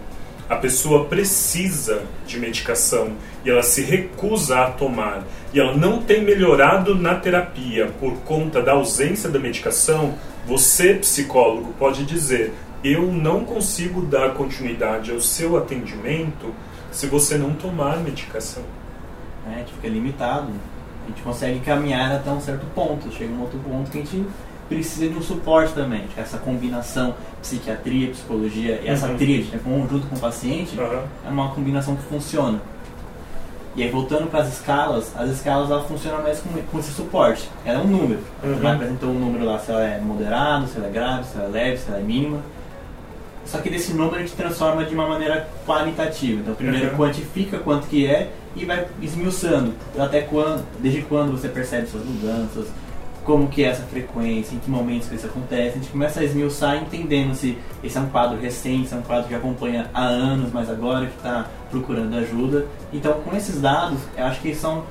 a 0.50 0.56
pessoa 0.56 1.06
precisa 1.06 2.02
de 2.26 2.38
medicação 2.38 3.12
e 3.44 3.50
ela 3.50 3.62
se 3.62 3.82
recusa 3.82 4.60
a 4.60 4.70
tomar 4.70 5.24
e 5.52 5.60
ela 5.60 5.74
não 5.74 6.02
tem 6.02 6.22
melhorado 6.22 6.94
na 6.94 7.14
terapia 7.14 7.86
por 7.98 8.16
conta 8.18 8.60
da 8.60 8.72
ausência 8.72 9.30
da 9.30 9.38
medicação, 9.38 10.14
você, 10.46 10.94
psicólogo, 10.94 11.74
pode 11.78 12.04
dizer: 12.04 12.52
eu 12.84 13.12
não 13.12 13.44
consigo 13.44 14.02
dar 14.02 14.34
continuidade 14.34 15.10
ao 15.10 15.20
seu 15.20 15.56
atendimento 15.56 16.54
se 16.90 17.06
você 17.06 17.36
não 17.36 17.54
tomar 17.54 17.98
medicação. 17.98 18.64
Né? 19.48 19.56
A 19.56 19.58
gente 19.60 19.72
fica 19.72 19.88
limitado. 19.88 20.48
A 21.04 21.08
gente 21.08 21.22
consegue 21.22 21.60
caminhar 21.60 22.12
até 22.12 22.30
um 22.30 22.40
certo 22.40 22.66
ponto. 22.74 23.10
Chega 23.12 23.32
um 23.32 23.40
outro 23.40 23.58
ponto 23.60 23.90
que 23.90 23.98
a 23.98 24.00
gente 24.02 24.24
precisa 24.68 25.08
de 25.08 25.14
um 25.16 25.22
suporte 25.22 25.72
também. 25.72 26.04
Essa 26.16 26.36
combinação 26.38 27.14
psiquiatria, 27.40 28.10
psicologia 28.10 28.80
e 28.82 28.88
essa 28.88 29.06
Uhum. 29.08 29.16
tríade, 29.16 29.48
né, 29.50 29.58
conjunto 29.64 30.06
com 30.06 30.16
o 30.16 30.20
paciente, 30.20 30.78
Aham. 30.78 31.02
é 31.26 31.28
uma 31.30 31.48
combinação 31.50 31.96
que 31.96 32.02
funciona. 32.02 32.60
E 33.74 33.82
aí, 33.82 33.90
voltando 33.90 34.28
para 34.28 34.40
as 34.40 34.52
escalas, 34.52 35.12
as 35.16 35.30
escalas 35.30 35.70
ela 35.70 35.82
funcionam 35.84 36.22
mais 36.22 36.40
com, 36.40 36.50
com 36.50 36.78
esse 36.80 36.90
suporte. 36.92 37.48
Ela 37.64 37.78
é 37.80 37.82
um 37.82 37.86
número. 37.86 38.20
Uhum. 38.42 38.58
Ela 38.60 38.74
apresentou 38.74 39.08
um 39.10 39.18
número 39.18 39.44
lá, 39.44 39.58
se 39.58 39.70
ela 39.70 39.82
é 39.84 40.00
moderado, 40.00 40.66
se 40.66 40.76
ela 40.76 40.88
é 40.88 40.90
grave, 40.90 41.24
se 41.24 41.36
ela 41.38 41.46
é 41.46 41.50
leve, 41.50 41.76
se 41.78 41.88
ela 41.88 41.98
é 41.98 42.02
mínima. 42.02 42.40
Só 43.46 43.58
que 43.58 43.70
desse 43.70 43.94
número 43.94 44.16
a 44.16 44.18
gente 44.18 44.32
transforma 44.32 44.84
de 44.84 44.94
uma 44.94 45.06
maneira 45.08 45.48
qualitativa. 45.64 46.40
Então, 46.40 46.54
primeiro 46.54 46.90
Uhum. 46.90 46.96
quantifica 46.98 47.58
quanto 47.58 47.86
que 47.86 48.04
é 48.04 48.30
e 48.58 48.64
vai 48.64 48.86
esmiuçando. 49.00 49.72
Até 49.98 50.22
quando, 50.22 50.64
desde 50.80 51.02
quando 51.02 51.32
você 51.32 51.48
percebe 51.48 51.86
suas 51.86 52.04
mudanças, 52.04 52.66
como 53.24 53.46
que 53.46 53.62
é 53.62 53.68
essa 53.68 53.82
frequência, 53.82 54.54
em 54.54 54.58
que 54.58 54.70
momentos 54.70 55.06
que 55.08 55.14
isso 55.14 55.26
acontece. 55.26 55.76
A 55.76 55.80
gente 55.80 55.90
começa 55.90 56.20
a 56.20 56.24
esmiuçar 56.24 56.76
entendendo 56.76 57.34
se 57.34 57.58
esse 57.84 57.98
é 57.98 58.00
um 58.00 58.08
quadro 58.08 58.40
recente, 58.40 58.88
se 58.88 58.94
é 58.94 58.96
um 58.96 59.02
quadro 59.02 59.28
que 59.28 59.34
acompanha 59.34 59.90
há 59.92 60.04
anos, 60.04 60.50
mas 60.50 60.70
agora 60.70 61.06
que 61.06 61.16
está 61.16 61.46
procurando 61.70 62.16
ajuda. 62.16 62.66
Então, 62.90 63.20
com 63.20 63.36
esses 63.36 63.60
dados, 63.60 63.98
eu 64.16 64.24
acho 64.24 64.40
que 64.40 64.54
são 64.54 64.84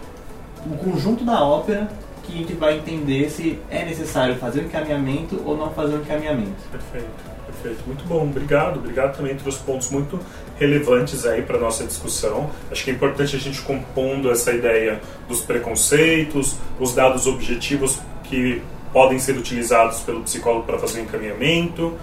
o 0.65 0.77
conjunto 0.77 1.23
da 1.23 1.43
ópera 1.43 1.89
que 2.23 2.33
a 2.33 2.37
gente 2.37 2.53
vai 2.53 2.77
entender 2.77 3.29
se 3.29 3.59
é 3.71 3.83
necessário 3.83 4.35
fazer 4.35 4.59
o 4.59 4.65
encaminhamento 4.65 5.41
ou 5.43 5.57
não 5.57 5.71
fazer 5.71 5.95
o 5.95 6.01
encaminhamento. 6.01 6.61
Perfeito, 6.71 7.36
perfeito. 7.61 7.83
Muito 7.85 8.05
bom, 8.05 8.23
obrigado. 8.23 8.77
Obrigado 8.77 9.17
também 9.17 9.35
trouxe 9.35 9.59
pontos 9.59 9.89
muito 9.89 10.19
relevantes 10.59 11.25
aí 11.25 11.41
para 11.41 11.57
nossa 11.57 11.85
discussão. 11.85 12.49
Acho 12.71 12.83
que 12.83 12.91
é 12.91 12.93
importante 12.93 13.35
a 13.35 13.39
gente 13.39 13.61
compondo 13.61 14.31
essa 14.31 14.51
ideia 14.51 15.01
dos 15.27 15.41
preconceitos, 15.41 16.55
os 16.79 16.93
dados 16.93 17.27
objetivos 17.27 17.99
que 18.23 18.61
podem 18.91 19.19
ser 19.19 19.37
utilizados 19.37 19.99
pelo 19.99 20.21
psicólogo 20.21 20.65
para 20.65 20.79
fazer 20.79 20.99
o 20.99 21.03
encaminhamento. 21.03 21.93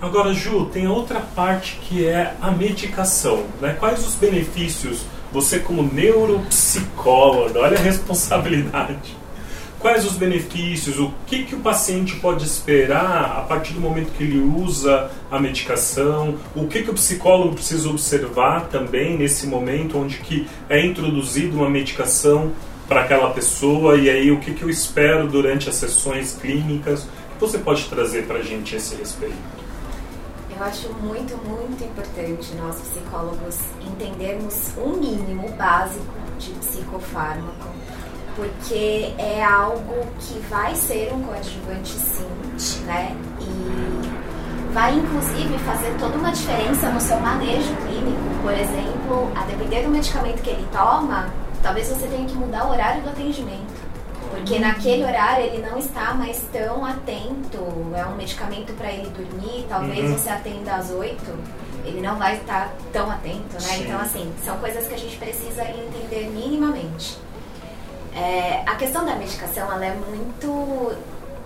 Agora, 0.00 0.32
Ju, 0.32 0.66
tem 0.66 0.86
outra 0.86 1.20
parte 1.20 1.78
que 1.82 2.06
é 2.06 2.34
a 2.40 2.50
medicação. 2.50 3.44
Né? 3.60 3.76
Quais 3.78 4.06
os 4.06 4.14
benefícios, 4.14 5.04
você 5.32 5.58
como 5.58 5.82
neuropsicóloga, 5.82 7.60
olha 7.60 7.76
a 7.76 7.80
responsabilidade. 7.80 9.16
Quais 9.78 10.04
os 10.04 10.16
benefícios, 10.16 10.98
o 10.98 11.12
que, 11.24 11.44
que 11.44 11.54
o 11.54 11.60
paciente 11.60 12.16
pode 12.16 12.44
esperar 12.44 13.38
a 13.38 13.42
partir 13.42 13.74
do 13.74 13.80
momento 13.80 14.10
que 14.10 14.24
ele 14.24 14.40
usa 14.40 15.08
a 15.30 15.38
medicação, 15.38 16.36
o 16.56 16.66
que, 16.66 16.82
que 16.82 16.90
o 16.90 16.94
psicólogo 16.94 17.54
precisa 17.54 17.88
observar 17.88 18.66
também 18.68 19.16
nesse 19.16 19.46
momento 19.46 19.96
onde 19.96 20.18
que 20.18 20.48
é 20.68 20.84
introduzida 20.84 21.54
uma 21.56 21.70
medicação 21.70 22.50
para 22.88 23.02
aquela 23.02 23.30
pessoa 23.30 23.96
e 23.96 24.10
aí 24.10 24.32
o 24.32 24.40
que, 24.40 24.52
que 24.52 24.62
eu 24.62 24.70
espero 24.70 25.28
durante 25.28 25.68
as 25.68 25.76
sessões 25.76 26.36
clínicas. 26.40 27.06
Você 27.38 27.58
pode 27.58 27.84
trazer 27.88 28.26
para 28.26 28.38
a 28.38 28.42
gente 28.42 28.74
esse 28.74 28.96
respeito? 28.96 29.36
Eu 30.50 30.64
acho 30.64 30.92
muito, 30.94 31.36
muito 31.46 31.84
importante 31.84 32.52
nós 32.56 32.80
psicólogos 32.80 33.56
entendermos 33.80 34.72
um 34.76 34.96
mínimo 34.96 35.48
básico 35.50 36.02
de 36.36 36.50
psicofármaco, 36.50 37.68
porque 38.38 39.12
é 39.18 39.42
algo 39.44 40.06
que 40.20 40.38
vai 40.48 40.72
ser 40.76 41.12
um 41.12 41.20
coadjuvante 41.24 41.90
sim, 41.90 42.84
né? 42.84 43.16
E 43.40 44.72
vai 44.72 44.94
inclusive 44.94 45.58
fazer 45.58 45.92
toda 45.98 46.16
uma 46.16 46.30
diferença 46.30 46.88
no 46.90 47.00
seu 47.00 47.18
manejo 47.18 47.74
clínico. 47.84 48.22
Por 48.40 48.52
exemplo, 48.52 49.32
a 49.34 49.44
depender 49.44 49.82
do 49.82 49.88
medicamento 49.88 50.40
que 50.40 50.50
ele 50.50 50.66
toma, 50.72 51.34
talvez 51.64 51.88
você 51.88 52.06
tenha 52.06 52.26
que 52.28 52.34
mudar 52.36 52.66
o 52.66 52.70
horário 52.70 53.02
do 53.02 53.08
atendimento. 53.08 53.88
Porque 54.30 54.60
naquele 54.60 55.04
horário 55.04 55.46
ele 55.46 55.66
não 55.68 55.76
está 55.76 56.14
mais 56.14 56.40
tão 56.52 56.84
atento. 56.84 57.58
É 57.96 58.06
um 58.06 58.14
medicamento 58.14 58.72
para 58.74 58.92
ele 58.92 59.10
dormir. 59.10 59.66
Talvez 59.68 60.10
Uhum. 60.10 60.16
você 60.16 60.28
atenda 60.28 60.76
às 60.76 60.90
8 60.90 61.18
ele 61.84 62.00
não 62.02 62.16
vai 62.16 62.36
estar 62.36 62.72
tão 62.92 63.10
atento, 63.10 63.54
né? 63.54 63.60
Sim. 63.60 63.84
Então, 63.84 63.98
assim, 63.98 64.32
são 64.44 64.58
coisas 64.58 64.86
que 64.86 64.94
a 64.94 64.98
gente 64.98 65.16
precisa 65.16 65.64
entender 65.64 66.30
minimamente. 66.34 67.18
É, 68.14 68.62
a 68.66 68.74
questão 68.76 69.04
da 69.04 69.14
medicação, 69.14 69.70
ela 69.72 69.84
é 69.84 69.94
muito 69.94 70.96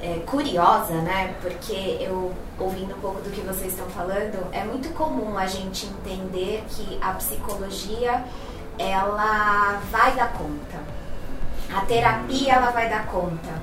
é, 0.01 0.21
curiosa, 0.27 0.95
né? 0.95 1.35
Porque 1.41 1.99
eu, 2.01 2.33
ouvindo 2.59 2.95
um 2.95 3.01
pouco 3.01 3.21
do 3.21 3.31
que 3.31 3.41
vocês 3.41 3.73
estão 3.73 3.87
falando, 3.91 4.47
é 4.53 4.65
muito 4.65 4.93
comum 4.95 5.39
a 5.39 5.47
gente 5.47 5.87
entender 5.87 6.65
que 6.69 6.99
a 7.01 7.13
psicologia, 7.13 8.25
ela 8.79 9.81
vai 9.91 10.15
dar 10.15 10.33
conta. 10.33 10.81
A 11.75 11.81
terapia, 11.83 12.55
ela 12.55 12.71
vai 12.71 12.89
dar 12.89 13.07
conta. 13.07 13.63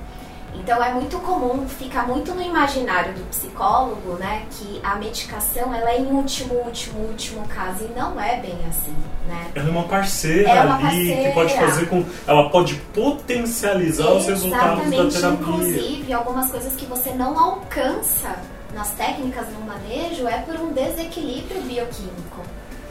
Então 0.54 0.82
é 0.82 0.92
muito 0.92 1.18
comum, 1.20 1.66
fica 1.68 2.02
muito 2.02 2.32
no 2.34 2.42
imaginário 2.42 3.14
do 3.14 3.28
psicólogo, 3.30 4.14
né, 4.18 4.44
que 4.50 4.80
a 4.84 4.94
medicação 4.96 5.74
ela 5.74 5.90
é 5.90 5.98
em 6.00 6.06
último, 6.06 6.54
último, 6.54 7.00
último 7.06 7.46
caso 7.48 7.84
e 7.84 7.98
não 7.98 8.20
é 8.20 8.36
bem 8.40 8.58
assim, 8.68 8.94
né? 9.26 9.50
Ela 9.54 9.68
é 9.68 9.70
uma 9.70 9.84
parceira 9.84 10.48
É 10.50 10.60
uma 10.62 10.74
ali 10.76 10.82
parceira. 10.82 11.28
que 11.28 11.34
pode 11.34 11.54
fazer 11.54 11.86
com. 11.88 12.04
Ela 12.26 12.50
pode 12.50 12.74
potencializar 12.94 14.12
os 14.12 14.26
resultados 14.26 14.78
da 14.78 14.84
Exatamente, 14.84 15.14
terapia. 15.14 15.38
inclusive 15.40 16.12
algumas 16.12 16.50
coisas 16.50 16.74
que 16.76 16.86
você 16.86 17.10
não 17.10 17.38
alcança 17.38 18.36
nas 18.74 18.90
técnicas 18.90 19.46
no 19.48 19.60
manejo 19.62 20.26
é 20.28 20.38
por 20.38 20.54
um 20.56 20.72
desequilíbrio 20.72 21.60
bioquímico. 21.62 22.40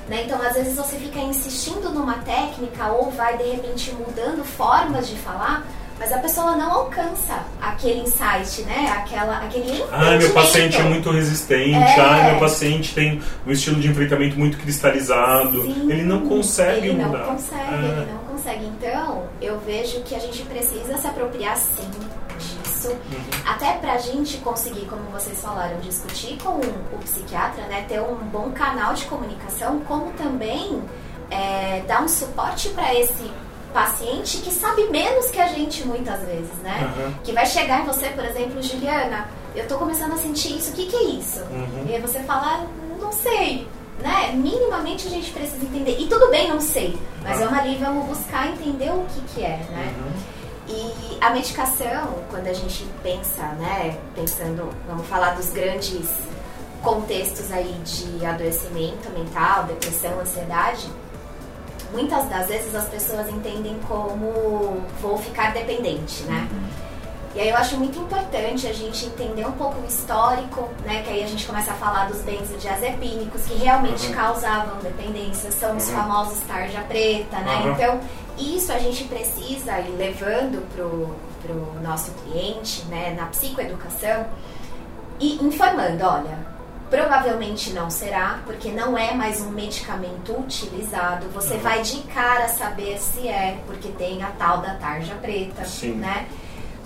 Né? 0.08 0.24
Então, 0.26 0.42
às 0.42 0.54
vezes 0.56 0.76
você 0.76 0.96
fica 0.98 1.20
insistindo 1.20 1.90
numa 1.92 2.16
técnica 2.16 2.88
ou 2.92 3.12
vai 3.12 3.38
de 3.38 3.44
repente 3.44 3.94
mudando 3.94 4.44
formas 4.44 5.08
de 5.08 5.16
falar, 5.18 5.64
mas 6.00 6.12
a 6.14 6.18
pessoa 6.20 6.56
não 6.56 6.72
alcança 6.72 7.44
aquele 7.62 8.00
insight, 8.00 8.62
né? 8.64 8.90
Aquela, 8.98 9.38
aquele 9.40 9.84
Ah, 9.92 10.18
meu 10.18 10.32
paciente 10.34 10.78
é 10.78 10.84
muito 10.84 11.12
resistente. 11.12 11.74
É. 11.76 12.00
Ah, 12.00 12.24
meu 12.32 12.40
paciente 12.40 12.96
tem 12.96 13.22
um 13.46 13.52
estilo 13.52 13.80
de 13.82 13.88
enfrentamento 13.90 14.40
muito 14.40 14.58
cristalizado. 14.58 15.62
Sim, 15.64 15.92
ele 15.92 16.04
não 16.04 16.22
consegue 16.28 16.88
ele 16.88 17.04
mudar. 17.04 17.20
não 17.20 17.36
consegue, 17.36 17.62
Ah. 17.70 17.76
ele 18.02 18.12
não 18.12 18.20
consegue. 18.20 18.66
Então, 18.66 19.24
eu 19.42 19.60
vejo 19.60 20.02
que 20.04 20.16
a 20.16 20.20
gente 20.20 20.42
precisa 20.44 20.98
se 20.98 21.06
apropriar 21.06 21.58
sim 21.58 21.90
disso. 22.38 22.90
Uhum. 22.90 23.20
Até 23.46 23.74
pra 23.74 23.98
gente 23.98 24.38
conseguir, 24.38 24.86
como 24.86 25.02
vocês 25.12 25.42
falaram, 25.42 25.78
discutir 25.82 26.38
com 26.42 26.52
o 26.60 26.98
psiquiatra, 27.04 27.64
né? 27.66 27.84
Ter 27.90 28.00
um 28.00 28.16
bom 28.16 28.52
canal 28.52 28.94
de 28.94 29.04
comunicação, 29.06 29.82
como 29.82 30.12
também 30.14 30.82
é, 31.30 31.84
dar 31.88 32.02
um 32.02 32.08
suporte 32.08 32.70
para 32.70 32.96
esse 32.96 33.30
paciente 33.74 34.38
que 34.38 34.52
sabe 34.52 34.84
menos 34.90 35.30
que 35.30 35.40
a 35.40 35.48
gente 35.48 35.86
muitas 35.88 36.20
vezes, 36.22 36.54
né? 36.64 36.92
Aham. 36.98 37.14
Que 37.24 37.32
vai 37.32 37.46
chegar 37.46 37.82
em 37.82 37.86
você, 37.86 38.08
por 38.10 38.26
exemplo, 38.26 38.62
Juliana, 38.62 39.28
eu 39.56 39.68
tô 39.68 39.78
começando 39.78 40.14
a 40.14 40.18
sentir 40.18 40.58
isso, 40.58 40.72
o 40.72 40.74
que 40.74 40.86
que 40.88 40.96
é 40.96 41.04
isso? 41.04 41.40
Uhum. 41.52 41.86
E 41.88 41.96
aí 41.96 42.02
você 42.02 42.20
fala, 42.20 42.66
não 43.00 43.12
sei, 43.12 43.68
né? 44.00 44.32
Minimamente 44.34 45.08
a 45.08 45.10
gente 45.10 45.32
precisa 45.32 45.64
entender. 45.64 45.98
E 46.00 46.08
tudo 46.08 46.30
bem, 46.30 46.48
não 46.50 46.62
sei, 46.62 46.98
mas 47.24 47.42
Ah. 47.42 47.46
vamos 47.46 47.60
ali, 47.60 47.76
vamos 47.78 48.06
buscar 48.08 48.48
entender 48.48 48.90
o 48.92 49.06
que 49.14 49.22
que 49.34 49.44
é, 49.44 49.58
né? 49.70 49.94
Uhum. 49.98 50.40
E 50.72 51.18
a 51.20 51.32
medicação, 51.32 52.16
quando 52.30 52.48
a 52.48 52.54
gente 52.54 52.86
pensa, 53.02 53.42
né, 53.60 53.98
pensando, 54.14 54.70
vamos 54.88 55.08
falar 55.08 55.32
dos 55.36 55.50
grandes 55.50 56.08
contextos 56.84 57.52
aí 57.52 57.74
de 57.84 58.26
adoecimento 58.26 59.10
mental, 59.10 59.64
depressão, 59.64 60.20
ansiedade, 60.20 60.88
muitas 61.92 62.28
das 62.30 62.48
vezes 62.48 62.74
as 62.76 62.88
pessoas 62.90 63.28
entendem 63.30 63.78
como 63.88 64.82
vou 65.02 65.18
ficar 65.18 65.54
dependente, 65.54 66.24
né? 66.24 66.48
E 67.36 67.40
aí 67.40 67.50
eu 67.50 67.56
acho 67.58 67.78
muito 67.78 67.98
importante 68.00 68.66
a 68.66 68.74
gente 68.74 69.06
entender 69.06 69.46
um 69.46 69.52
pouco 69.52 69.80
o 69.80 69.86
histórico, 69.86 70.68
né? 70.84 71.04
Que 71.04 71.12
aí 71.12 71.24
a 71.24 71.28
gente 71.28 71.46
começa 71.46 71.72
a 71.72 71.76
falar 71.76 72.08
dos 72.08 72.22
benzodiazepínicos 72.22 73.44
que 73.44 73.54
realmente 73.54 74.08
Uhum. 74.08 74.14
causavam 74.14 74.78
dependência, 74.82 75.52
são 75.52 75.78
os 75.78 75.88
Uhum. 75.90 75.96
famosos 75.96 76.40
tarja 76.48 76.82
preta, 76.82 77.38
né? 77.40 77.56
Uhum. 77.66 77.72
Então, 77.74 78.00
isso 78.38 78.72
a 78.72 78.80
gente 78.80 79.04
precisa 79.04 79.80
ir 79.80 79.92
levando 79.96 80.68
pro, 80.76 81.16
pro 81.44 81.82
nosso 81.84 82.12
cliente, 82.24 82.84
né? 82.86 83.14
Na 83.16 83.28
psicoeducação 83.28 84.26
e 85.20 85.36
informando, 85.46 86.04
olha, 86.06 86.39
provavelmente 86.90 87.72
não 87.72 87.90
será, 87.90 88.40
porque 88.46 88.70
não 88.72 88.98
é 88.98 89.14
mais 89.14 89.42
um 89.42 89.52
medicamento 89.52 90.34
utilizado. 90.40 91.28
Você 91.30 91.56
Uhum. 91.56 91.60
vai 91.60 91.82
de 91.82 92.00
cara 92.04 92.48
saber 92.48 92.98
se 93.00 93.28
é, 93.28 93.60
porque 93.68 93.90
tem 93.90 94.24
a 94.24 94.32
tal 94.32 94.58
da 94.60 94.76
tarja 94.76 95.16
preta, 95.16 95.64
Sim. 95.66 95.94
né? 95.94 96.28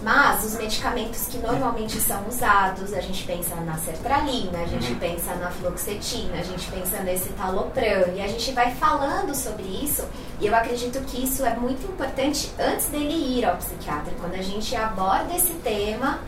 Mas 0.02 0.44
os 0.44 0.58
medicamentos 0.58 1.28
que 1.28 1.38
normalmente 1.38 1.98
são 2.02 2.28
usados, 2.28 2.92
a 2.94 3.00
gente 3.00 3.24
pensa 3.24 3.56
na 3.56 3.78
sertralina, 3.78 4.60
a 4.60 4.66
gente 4.66 4.92
Uhum. 4.92 5.00
pensa 5.00 5.34
na 5.36 5.50
fluoxetina, 5.50 6.40
a 6.40 6.44
gente 6.44 6.70
pensa 6.70 6.98
nesse 7.00 7.30
talopram, 7.30 8.14
e 8.14 8.22
a 8.22 8.28
gente 8.28 8.52
vai 8.52 8.72
falando 8.76 9.34
sobre 9.34 9.64
isso, 9.64 10.04
e 10.42 10.48
eu 10.48 10.54
acredito 10.54 11.00
que 11.06 11.24
isso 11.24 11.46
é 11.46 11.56
muito 11.56 11.88
importante 11.90 12.52
antes 12.60 12.88
dele 12.88 13.14
ir 13.40 13.46
ao 13.46 13.56
psiquiatra, 13.56 14.12
quando 14.20 14.34
a 14.36 14.42
gente 14.42 14.76
aborda 14.76 15.34
esse 15.34 15.54
tema, 15.64 16.20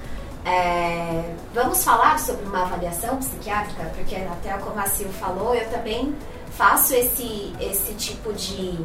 é, 0.46 1.24
vamos 1.54 1.84
falar 1.84 2.20
sobre 2.20 2.46
uma 2.46 2.62
avaliação 2.62 3.18
psiquiátrica, 3.18 3.84
porque 3.96 4.16
até 4.16 4.54
como 4.60 4.80
a 4.80 4.86
Sil 4.88 5.10
falou, 5.20 5.56
eu 5.56 5.68
também 5.70 6.14
faço 6.52 6.94
esse, 6.94 7.52
esse 7.60 7.94
tipo 7.96 8.32
de 8.34 8.80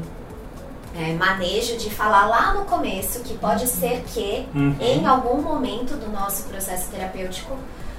é, 0.97 1.13
manejo 1.15 1.77
de 1.77 1.91
falar 1.91 2.27
lá 2.27 2.55
no 2.55 2.65
começo 2.65 3.21
que 3.21 3.35
pode 3.35 3.67
ser 3.69 4.03
que 4.09 4.47
Uhum. 4.55 4.75
em 4.81 5.07
algum 5.07 5.41
momento 5.41 5.95
do 5.97 6.11
nosso 6.11 6.45
processo 6.45 6.91
terapêutico 6.91 7.57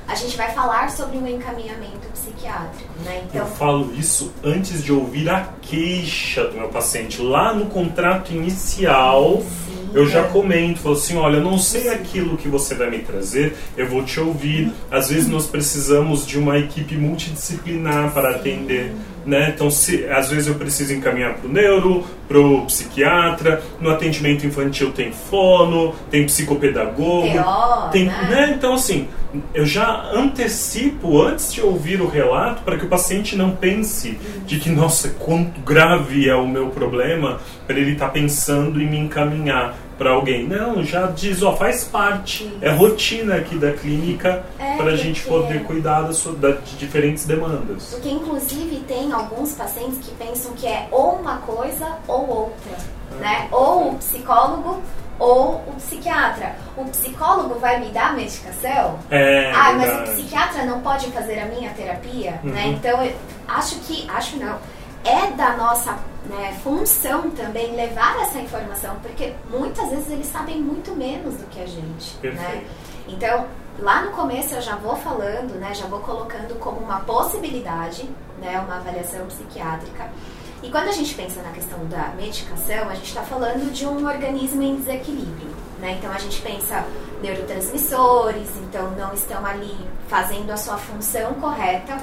a 0.08 0.16
gente 0.16 0.36
vai 0.36 0.52
falar 0.52 0.90
sobre 0.92 1.16
um 1.18 1.26
encaminhamento 1.26 2.06
psiquiátrico, 2.12 2.92
né? 3.06 3.20
Eu 3.34 3.44
Então, 3.44 3.46
falo 3.56 3.94
isso 3.94 4.34
antes 4.44 4.84
de 4.84 4.92
ouvir 4.92 5.30
a 5.30 5.48
queixa 5.62 6.48
do 6.48 6.58
meu 6.58 6.68
paciente. 6.68 7.22
Lá 7.22 7.54
no 7.54 7.68
contrato 7.68 8.34
inicial, 8.34 9.38
sim, 9.42 9.71
eu 9.94 10.08
já 10.08 10.24
comento, 10.24 10.80
falo 10.80 10.96
assim, 10.96 11.16
olha, 11.16 11.38
eu 11.38 11.44
não 11.44 11.58
sei 11.58 11.90
aquilo 11.90 12.38
que 12.38 12.48
você 12.48 12.76
vai 12.76 12.90
me 12.90 13.00
trazer, 13.00 13.56
eu 13.78 13.88
vou 13.88 14.04
te 14.04 14.20
ouvir. 14.20 14.72
Às 14.90 15.10
vezes 15.10 15.28
nós 15.28 15.48
precisamos 15.48 16.26
de 16.26 16.38
uma 16.38 16.58
equipe 16.58 16.96
multidisciplinar 16.96 18.14
para 18.14 18.32
atender. 18.32 18.94
Né? 19.26 19.52
Então, 19.54 19.70
se, 19.70 20.06
às 20.06 20.30
vezes 20.30 20.48
eu 20.48 20.56
preciso 20.56 20.94
encaminhar 20.94 21.36
para 21.36 21.48
o 21.48 21.52
neuro, 21.52 22.04
para 22.28 22.40
o 22.40 22.66
psiquiatra, 22.66 23.62
no 23.80 23.90
atendimento 23.90 24.48
infantil 24.48 24.92
tem 24.92 25.12
fono, 25.12 25.94
tem 26.10 26.26
psicopedagogo, 26.26 27.28
TO, 27.28 27.90
tem, 27.92 28.06
né? 28.06 28.28
né? 28.30 28.54
Então, 28.58 28.74
assim, 28.74 29.08
eu 29.54 29.66
já 29.66 30.12
antecipo 30.14 31.22
antes 31.22 31.54
de 31.54 31.62
ouvir 31.62 32.02
o 32.02 32.08
relato 32.08 32.64
para 32.64 32.78
que 32.78 32.86
o 32.86 32.88
paciente 32.88 33.36
não 33.36 33.52
pense 33.52 34.18
de 34.46 34.60
que, 34.60 34.70
nossa, 34.70 35.10
quanto 35.20 35.62
grave 35.62 36.28
é 36.28 36.36
o 36.36 36.48
meu 36.48 36.70
problema, 36.70 37.40
para 37.68 37.78
ele 37.78 37.94
estar 37.94 38.10
pensando 38.10 38.82
em 38.82 38.90
me 38.90 38.98
encaminhar 38.98 39.78
para 40.02 40.10
alguém. 40.14 40.48
Não, 40.48 40.84
já 40.84 41.06
diz, 41.06 41.44
ó, 41.44 41.56
faz 41.56 41.84
parte, 41.84 42.52
é 42.60 42.72
rotina 42.72 43.36
aqui 43.36 43.56
da 43.56 43.72
clínica 43.72 44.44
É, 44.58 44.76
para 44.76 44.94
a 44.94 44.96
gente 44.96 45.22
poder 45.22 45.64
cuidar 45.64 46.02
da 46.02 46.12
sua- 46.12 46.34
da- 46.34 46.54
de 46.54 46.76
diferentes 46.76 47.24
demandas. 47.26 47.90
Porque 47.92 48.10
inclusive 48.10 48.78
tem 48.88 49.12
alguns 49.12 49.52
pacientes 49.54 50.00
que 50.00 50.12
pensam 50.16 50.54
que 50.54 50.66
é 50.66 50.88
ou 50.90 51.18
uma 51.18 51.38
coisa 51.38 51.98
ou 52.08 52.28
outra, 52.28 52.72
né? 53.20 53.48
Ou 53.52 53.92
o 53.92 53.96
psicólogo 53.98 54.82
ou 55.20 55.58
o 55.68 55.74
psiquiatra. 55.78 56.56
O 56.76 56.86
psicólogo 56.86 57.60
vai 57.60 57.80
me 57.80 57.90
dar 57.92 58.10
a 58.10 58.14
medicação? 58.14 58.98
É, 59.12 59.52
ah, 59.54 59.74
mas 59.74 59.88
o 59.88 59.96
verdade. 59.98 60.12
psiquiatra 60.14 60.66
não 60.66 60.80
pode 60.82 61.12
fazer 61.12 61.40
a 61.42 61.46
minha 61.46 61.70
terapia, 61.72 62.40
né? 62.44 62.66
Uhum. 62.66 62.72
Então 62.72 63.04
eu 63.06 63.14
acho 63.48 63.76
que, 63.82 64.10
acho 64.10 64.38
não, 64.38 64.56
é 65.04 65.32
da 65.32 65.56
nossa 65.58 65.98
né, 66.26 66.60
função 66.64 67.30
também 67.32 67.76
levar 67.76 68.22
essa 68.22 68.40
informação, 68.40 68.96
porque 69.02 69.34
muitas 69.50 69.90
vezes 69.90 70.10
eles 70.10 70.28
sabem 70.28 70.62
muito 70.62 70.96
menos 70.96 71.36
do 71.36 71.46
que 71.48 71.62
a 71.62 71.66
gente, 71.66 72.16
né? 72.24 72.64
Então, 73.08 73.48
lá 73.80 74.04
no 74.04 74.12
começo 74.12 74.54
eu 74.56 74.62
já 74.62 74.76
vou 74.76 74.96
falando, 74.96 75.56
né, 75.56 75.74
já 75.74 75.88
vou 75.88 76.00
colocando 76.00 76.58
como 76.60 76.80
uma 76.80 77.00
possibilidade, 77.00 78.08
né, 78.40 78.60
uma 78.60 78.78
avaliação 78.78 79.26
psiquiátrica. 79.26 80.10
E 80.64 80.70
quando 80.70 80.90
a 80.90 80.92
gente 80.92 81.16
pensa 81.16 81.42
na 81.42 81.52
questão 81.52 81.84
da 81.88 82.10
medicação, 82.16 82.88
a 82.88 82.94
gente 82.94 83.08
está 83.08 83.24
falando 83.24 83.74
de 83.74 83.86
um 83.88 84.08
organismo 84.08 84.62
em 84.62 84.76
desequilíbrio, 84.76 85.50
né? 85.80 85.98
Então 85.98 86.12
a 86.12 86.20
gente 86.20 86.40
pensa 86.42 86.86
neurotransmissores, 87.20 88.48
então 88.58 88.92
não 88.92 89.12
estão 89.12 89.44
ali 89.44 89.76
fazendo 90.08 90.52
a 90.52 90.58
sua 90.58 90.78
função 90.78 91.34
correta. 91.36 91.98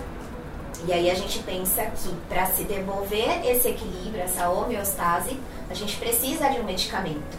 E 0.87 0.93
aí 0.93 1.11
a 1.11 1.15
gente 1.15 1.39
pensa 1.41 1.83
que 1.85 2.09
para 2.29 2.47
se 2.47 2.65
devolver 2.65 3.45
esse 3.45 3.69
equilíbrio, 3.69 4.23
essa 4.23 4.49
homeostase, 4.49 5.39
a 5.69 5.75
gente 5.75 5.97
precisa 5.97 6.49
de 6.49 6.61
um 6.61 6.65
medicamento. 6.65 7.37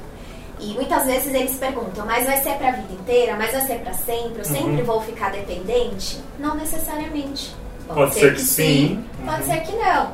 E 0.60 0.74
muitas 0.74 1.06
vezes 1.06 1.34
eles 1.34 1.56
perguntam, 1.58 2.06
mas 2.06 2.26
vai 2.26 2.42
ser 2.44 2.56
para 2.56 2.68
a 2.70 2.72
vida 2.74 2.92
inteira? 2.94 3.36
Mas 3.38 3.52
vai 3.52 3.62
ser 3.62 3.80
para 3.80 3.94
sempre? 3.94 4.40
Eu 4.40 4.46
sempre 4.46 4.82
Uhum. 4.82 4.84
vou 4.84 5.02
ficar 5.02 5.32
dependente? 5.32 6.20
Não 6.38 6.56
necessariamente. 6.56 7.56
Pode 7.88 8.14
ser 8.14 8.36
que 8.36 8.42
sim. 8.42 9.06
pode 9.26 9.44
Uhum. 9.44 9.48
ser 9.50 9.62
que 9.62 9.72
não. 9.78 10.12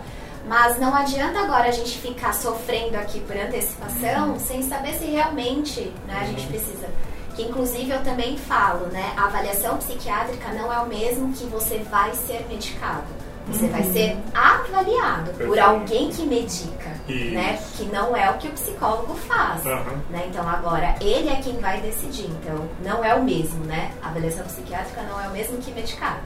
Mas 0.47 0.79
não 0.79 0.93
adianta 0.93 1.39
agora 1.39 1.67
a 1.67 1.71
gente 1.71 1.97
ficar 1.97 2.31
sofrendo 2.31 2.95
aqui 2.95 3.19
por 3.21 3.35
antecipação 3.35 4.33
Uhum. 4.33 4.39
sem 4.39 4.61
saber 4.61 4.93
se 4.93 5.05
realmente 5.05 5.91
né, 6.07 6.19
a 6.21 6.25
gente 6.25 6.45
precisa. 6.45 6.87
Que 7.35 7.43
inclusive 7.43 7.91
eu 7.91 8.01
também 8.03 8.37
falo, 8.37 8.87
né? 8.87 9.13
A 9.17 9.25
avaliação 9.25 9.77
psiquiátrica 9.77 10.53
não 10.53 10.71
é 10.71 10.79
o 10.79 10.85
mesmo 10.87 11.33
que 11.33 11.45
você 11.45 11.79
vai 11.91 12.13
ser 12.13 12.45
medicado. 12.47 13.03
Você 13.47 13.67
vai 13.67 13.83
ser 13.83 14.17
avaliado 14.33 15.29
por 15.31 15.37
Perfeito. 15.37 15.59
alguém 15.63 16.09
que 16.09 16.25
medica, 16.25 16.89
Isso. 17.07 17.33
né? 17.35 17.59
Que 17.77 17.83
não 17.85 18.17
é 18.17 18.31
o 18.31 18.37
que 18.37 18.47
o 18.47 18.51
psicólogo 18.53 19.13
faz. 19.15 19.63
Aham. 19.65 20.01
Né? 20.09 20.25
Então 20.29 20.47
agora 20.49 20.95
ele 20.99 21.29
é 21.29 21.35
quem 21.35 21.57
vai 21.59 21.79
decidir. 21.81 22.25
Então 22.41 22.67
não 22.83 23.03
é 23.03 23.13
o 23.13 23.21
mesmo, 23.23 23.63
né? 23.65 23.91
A 24.01 24.07
avaliação 24.07 24.43
psiquiátrica 24.45 25.01
não 25.03 25.21
é 25.21 25.27
o 25.27 25.31
mesmo 25.31 25.57
que 25.59 25.71
medicar. 25.71 26.21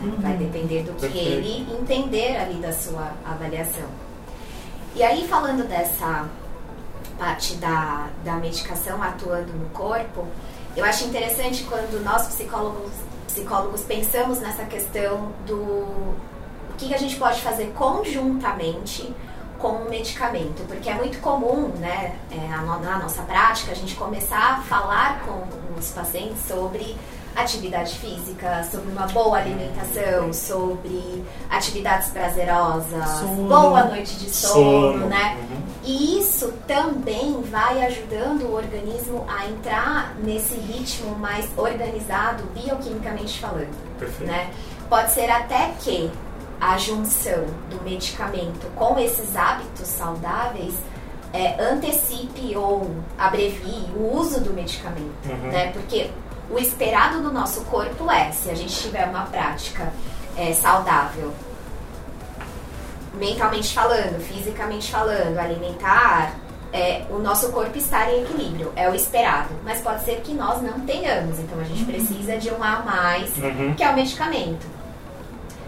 né? 0.00 0.12
Vai 0.18 0.36
depender 0.36 0.82
do 0.82 0.94
que 0.94 1.02
Perfeito. 1.02 1.28
ele 1.28 1.66
entender 1.80 2.36
ali 2.38 2.54
da 2.54 2.72
sua 2.72 3.12
avaliação. 3.24 3.86
E 4.96 5.02
aí 5.04 5.28
falando 5.28 5.68
dessa 5.68 6.26
parte 7.18 7.54
da, 7.56 8.08
da 8.24 8.34
medicação 8.34 9.02
atuando 9.02 9.52
no 9.52 9.68
corpo, 9.70 10.26
eu 10.76 10.84
acho 10.84 11.04
interessante 11.04 11.64
quando 11.64 12.02
nós 12.04 12.28
psicólogos, 12.28 12.92
psicólogos 13.26 13.82
pensamos 13.82 14.38
nessa 14.40 14.64
questão 14.64 15.32
do 15.46 15.54
o 15.54 16.74
que, 16.78 16.88
que 16.88 16.94
a 16.94 16.98
gente 16.98 17.16
pode 17.16 17.40
fazer 17.40 17.72
conjuntamente 17.74 19.12
com 19.58 19.68
o 19.68 19.90
medicamento, 19.90 20.64
porque 20.68 20.88
é 20.88 20.94
muito 20.94 21.20
comum, 21.20 21.68
né, 21.80 22.16
é, 22.30 22.36
na 22.56 22.98
nossa 22.98 23.22
prática, 23.22 23.72
a 23.72 23.74
gente 23.74 23.96
começar 23.96 24.58
a 24.58 24.62
falar 24.62 25.20
com 25.24 25.42
os 25.76 25.90
pacientes 25.90 26.46
sobre 26.46 26.96
atividade 27.36 27.94
física, 27.98 28.64
sobre 28.70 28.90
uma 28.90 29.06
boa 29.06 29.38
alimentação, 29.38 30.32
sobre 30.32 31.24
atividades 31.50 32.08
prazerosas, 32.08 33.08
Sono. 33.20 33.48
boa 33.48 33.84
noite 33.84 34.16
de 34.18 34.28
sono, 34.30 34.92
Sono. 34.92 35.06
né? 35.06 35.36
Uhum. 35.40 35.58
E 35.84 36.18
isso 36.18 36.52
também 36.66 37.40
vai 37.42 37.84
ajudando 37.86 38.42
o 38.42 38.54
organismo 38.54 39.24
a 39.28 39.46
entrar 39.46 40.14
nesse 40.22 40.54
ritmo 40.54 41.16
mais 41.16 41.48
organizado, 41.56 42.42
bioquimicamente 42.54 43.38
falando 43.40 43.74
Perfeito. 43.98 44.30
né? 44.30 44.50
Pode 44.88 45.12
ser 45.12 45.30
até 45.30 45.72
que 45.80 46.10
a 46.60 46.76
junção 46.76 47.44
do 47.70 47.80
medicamento 47.84 48.66
com 48.74 48.98
esses 48.98 49.36
hábitos 49.36 49.86
saudáveis 49.86 50.74
é, 51.32 51.62
antecipe 51.62 52.56
ou 52.56 52.90
abrevie 53.18 53.86
o 53.94 54.16
uso 54.18 54.40
do 54.40 54.52
medicamento, 54.52 55.12
Uhum. 55.28 55.50
né? 55.52 55.70
Porque 55.72 56.10
o 56.50 56.58
esperado 56.58 57.20
do 57.20 57.32
nosso 57.32 57.62
corpo 57.62 58.10
é, 58.10 58.30
se 58.32 58.50
a 58.50 58.54
gente 58.54 58.74
tiver 58.74 59.04
uma 59.06 59.24
prática 59.26 59.92
é, 60.36 60.52
saudável, 60.52 61.32
mentalmente 63.14 63.74
falando, 63.74 64.20
fisicamente 64.20 64.90
falando, 64.90 65.38
alimentar, 65.38 66.34
é, 66.72 67.04
o 67.10 67.18
nosso 67.18 67.50
corpo 67.50 67.76
estar 67.76 68.10
em 68.12 68.22
equilíbrio, 68.22 68.72
é 68.76 68.88
o 68.88 68.94
esperado. 68.94 69.48
Mas 69.64 69.80
pode 69.80 70.04
ser 70.04 70.20
que 70.20 70.32
nós 70.34 70.62
não 70.62 70.80
tenhamos, 70.80 71.38
então 71.38 71.58
a 71.58 71.64
gente 71.64 71.84
precisa 71.84 72.36
de 72.36 72.50
um 72.50 72.62
a 72.62 72.80
mais 72.80 73.36
Uhum. 73.36 73.74
que 73.74 73.82
é 73.82 73.90
o 73.90 73.94
medicamento. 73.94 74.66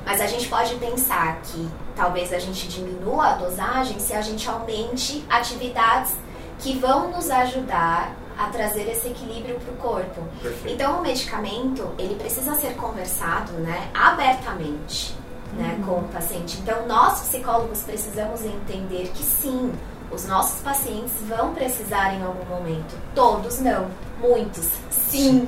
Mas 0.04 0.20
a 0.20 0.26
gente 0.26 0.48
pode 0.48 0.74
pensar 0.76 1.40
que 1.42 1.68
talvez 1.94 2.32
a 2.32 2.38
gente 2.38 2.68
diminua 2.68 3.28
a 3.28 3.32
dosagem 3.34 3.98
se 3.98 4.12
a 4.14 4.22
gente 4.22 4.48
aumente 4.48 5.24
atividades 5.28 6.12
que 6.58 6.78
vão 6.78 7.10
nos 7.10 7.30
ajudar 7.30 8.14
a 8.40 8.46
trazer 8.48 8.88
esse 8.90 9.08
equilíbrio 9.08 9.60
para 9.60 9.72
o 9.72 9.76
corpo. 9.76 10.22
Perfeito. 10.42 10.74
Então 10.74 10.98
o 10.98 11.02
medicamento 11.02 11.88
ele 11.98 12.14
precisa 12.14 12.54
ser 12.54 12.74
conversado, 12.74 13.52
né, 13.52 13.90
abertamente, 13.92 15.14
né, 15.52 15.78
com 15.84 16.00
o 16.00 16.04
paciente. 16.04 16.58
Então 16.62 16.86
nós 16.86 17.20
psicólogos 17.20 17.82
precisamos 17.82 18.42
entender 18.44 19.10
que 19.14 19.22
sim, 19.22 19.72
os 20.10 20.26
nossos 20.26 20.60
pacientes 20.62 21.12
vão 21.28 21.52
precisar 21.54 22.14
em 22.14 22.22
algum 22.22 22.44
momento. 22.46 22.96
Todos 23.14 23.60
não, 23.60 23.88
muitos 24.20 24.68
sim, 24.90 25.46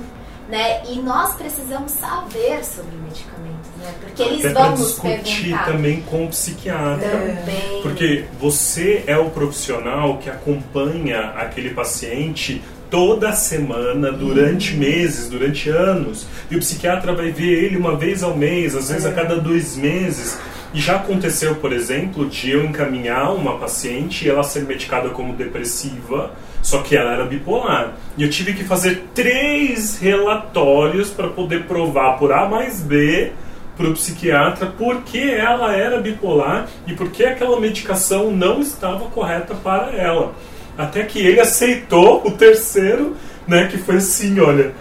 né? 0.49 0.85
E 0.87 1.01
nós 1.01 1.35
precisamos 1.35 1.93
saber 1.93 2.65
sobre 2.65 2.95
medicamentos, 2.97 3.71
né? 3.79 3.95
Porque 4.01 4.23
eles 4.23 4.45
Até 4.45 4.55
vão 4.55 4.71
nos 4.73 4.81
discutir 4.81 5.43
perguntar 5.43 5.65
também 5.65 6.03
com 6.03 6.25
o 6.27 6.29
psiquiatra. 6.29 7.11
também. 7.11 7.83
Porque 7.83 8.27
você 8.39 9.05
é 9.07 9.17
o 9.17 9.31
profissional 9.31 10.19
que 10.19 10.29
acompanha 10.29 11.31
aquele 11.37 11.71
paciente 11.71 12.63
toda 12.93 13.33
semana, 13.33 14.13
durante 14.13 14.75
meses, 14.75 15.27
durante 15.27 15.71
anos. 15.71 16.27
E 16.51 16.57
o 16.57 16.59
psiquiatra 16.59 17.15
vai 17.15 17.31
ver 17.31 17.65
ele 17.65 17.79
uma 17.79 17.97
vez 17.97 18.23
ao 18.23 18.37
mês, 18.37 18.77
às 18.77 18.91
vezes 18.91 19.07
a 19.07 19.13
cada 19.13 19.37
dois 19.37 19.79
meses. 19.79 20.39
E 20.75 20.81
já 20.81 20.97
aconteceu, 20.97 21.55
por 21.55 21.73
exemplo, 21.73 22.29
de 22.29 22.51
eu 22.51 22.63
encaminhar 22.63 23.35
uma 23.35 23.57
paciente 23.57 24.27
e 24.27 24.29
ela 24.29 24.43
ser 24.43 24.65
medicada 24.65 25.09
como 25.09 25.33
depressiva, 25.33 26.33
só 26.63 26.83
que 26.83 26.95
ela 26.95 27.15
era 27.15 27.25
bipolar. 27.25 27.95
E 28.19 28.25
eu 28.25 28.29
tive 28.29 28.53
que 28.53 28.63
fazer 28.63 29.05
três 29.15 29.99
relatórios 29.99 31.09
para 31.09 31.29
poder 31.29 31.65
provar 31.65 32.19
por 32.19 32.31
A 32.31 32.47
mais 32.47 32.81
B 32.81 33.33
para 33.75 33.89
o 33.89 33.95
psiquiatra 33.95 34.67
porque 34.67 35.19
ela 35.19 35.75
era 35.75 35.99
bipolar 35.99 36.69
e 36.87 36.93
porque 36.93 37.25
aquela 37.25 37.59
medicação 37.59 38.31
não 38.31 38.61
estava 38.61 39.07
correta 39.07 39.55
para 39.55 39.93
ela. 39.93 40.35
Até 40.77 41.05
que 41.05 41.19
ele 41.19 41.41
aceitou 41.41 42.27
o 42.27 42.31
terceiro, 42.31 43.17
né, 43.47 43.69
que 43.69 43.79
foi 43.79 43.97
assim, 43.97 44.39
olha, 44.41 44.73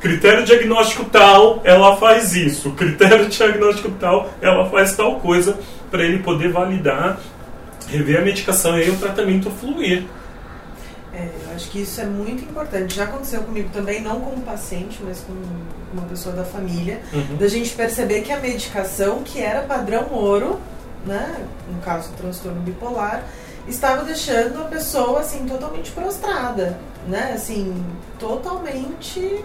critério 0.00 0.44
diagnóstico 0.44 1.04
tal, 1.04 1.60
ela 1.64 1.96
faz 1.96 2.34
isso, 2.34 2.70
critério 2.76 3.26
diagnóstico 3.28 3.90
tal, 4.00 4.30
ela 4.40 4.68
faz 4.70 4.94
tal 4.96 5.20
coisa 5.20 5.58
para 5.90 6.02
ele 6.04 6.20
poder 6.20 6.50
validar, 6.50 7.18
rever 7.88 8.18
a 8.20 8.24
medicação 8.24 8.78
e 8.78 8.82
aí 8.82 8.90
o 8.90 8.96
tratamento 8.96 9.50
fluir. 9.50 10.04
É, 11.12 11.28
eu 11.44 11.54
acho 11.54 11.68
que 11.70 11.80
isso 11.82 12.00
é 12.00 12.06
muito 12.06 12.44
importante. 12.44 12.94
Já 12.94 13.02
aconteceu 13.04 13.42
comigo 13.42 13.68
também, 13.72 14.00
não 14.00 14.20
como 14.20 14.40
paciente, 14.42 15.00
mas 15.04 15.18
com 15.20 15.32
uma 15.92 16.06
pessoa 16.06 16.34
da 16.34 16.44
família, 16.44 17.00
Uhum. 17.12 17.36
da 17.36 17.48
gente 17.48 17.70
perceber 17.70 18.20
que 18.20 18.32
a 18.32 18.38
medicação, 18.38 19.22
que 19.24 19.40
era 19.40 19.62
padrão 19.62 20.06
ouro, 20.12 20.60
né, 21.04 21.34
no 21.70 21.80
caso 21.80 22.10
o 22.10 22.16
transtorno 22.16 22.60
bipolar, 22.60 23.24
estava 23.70 24.04
deixando 24.04 24.60
a 24.60 24.64
pessoa 24.64 25.20
assim 25.20 25.46
totalmente 25.46 25.90
prostrada, 25.92 26.78
né, 27.06 27.32
assim 27.34 27.84
totalmente 28.18 29.44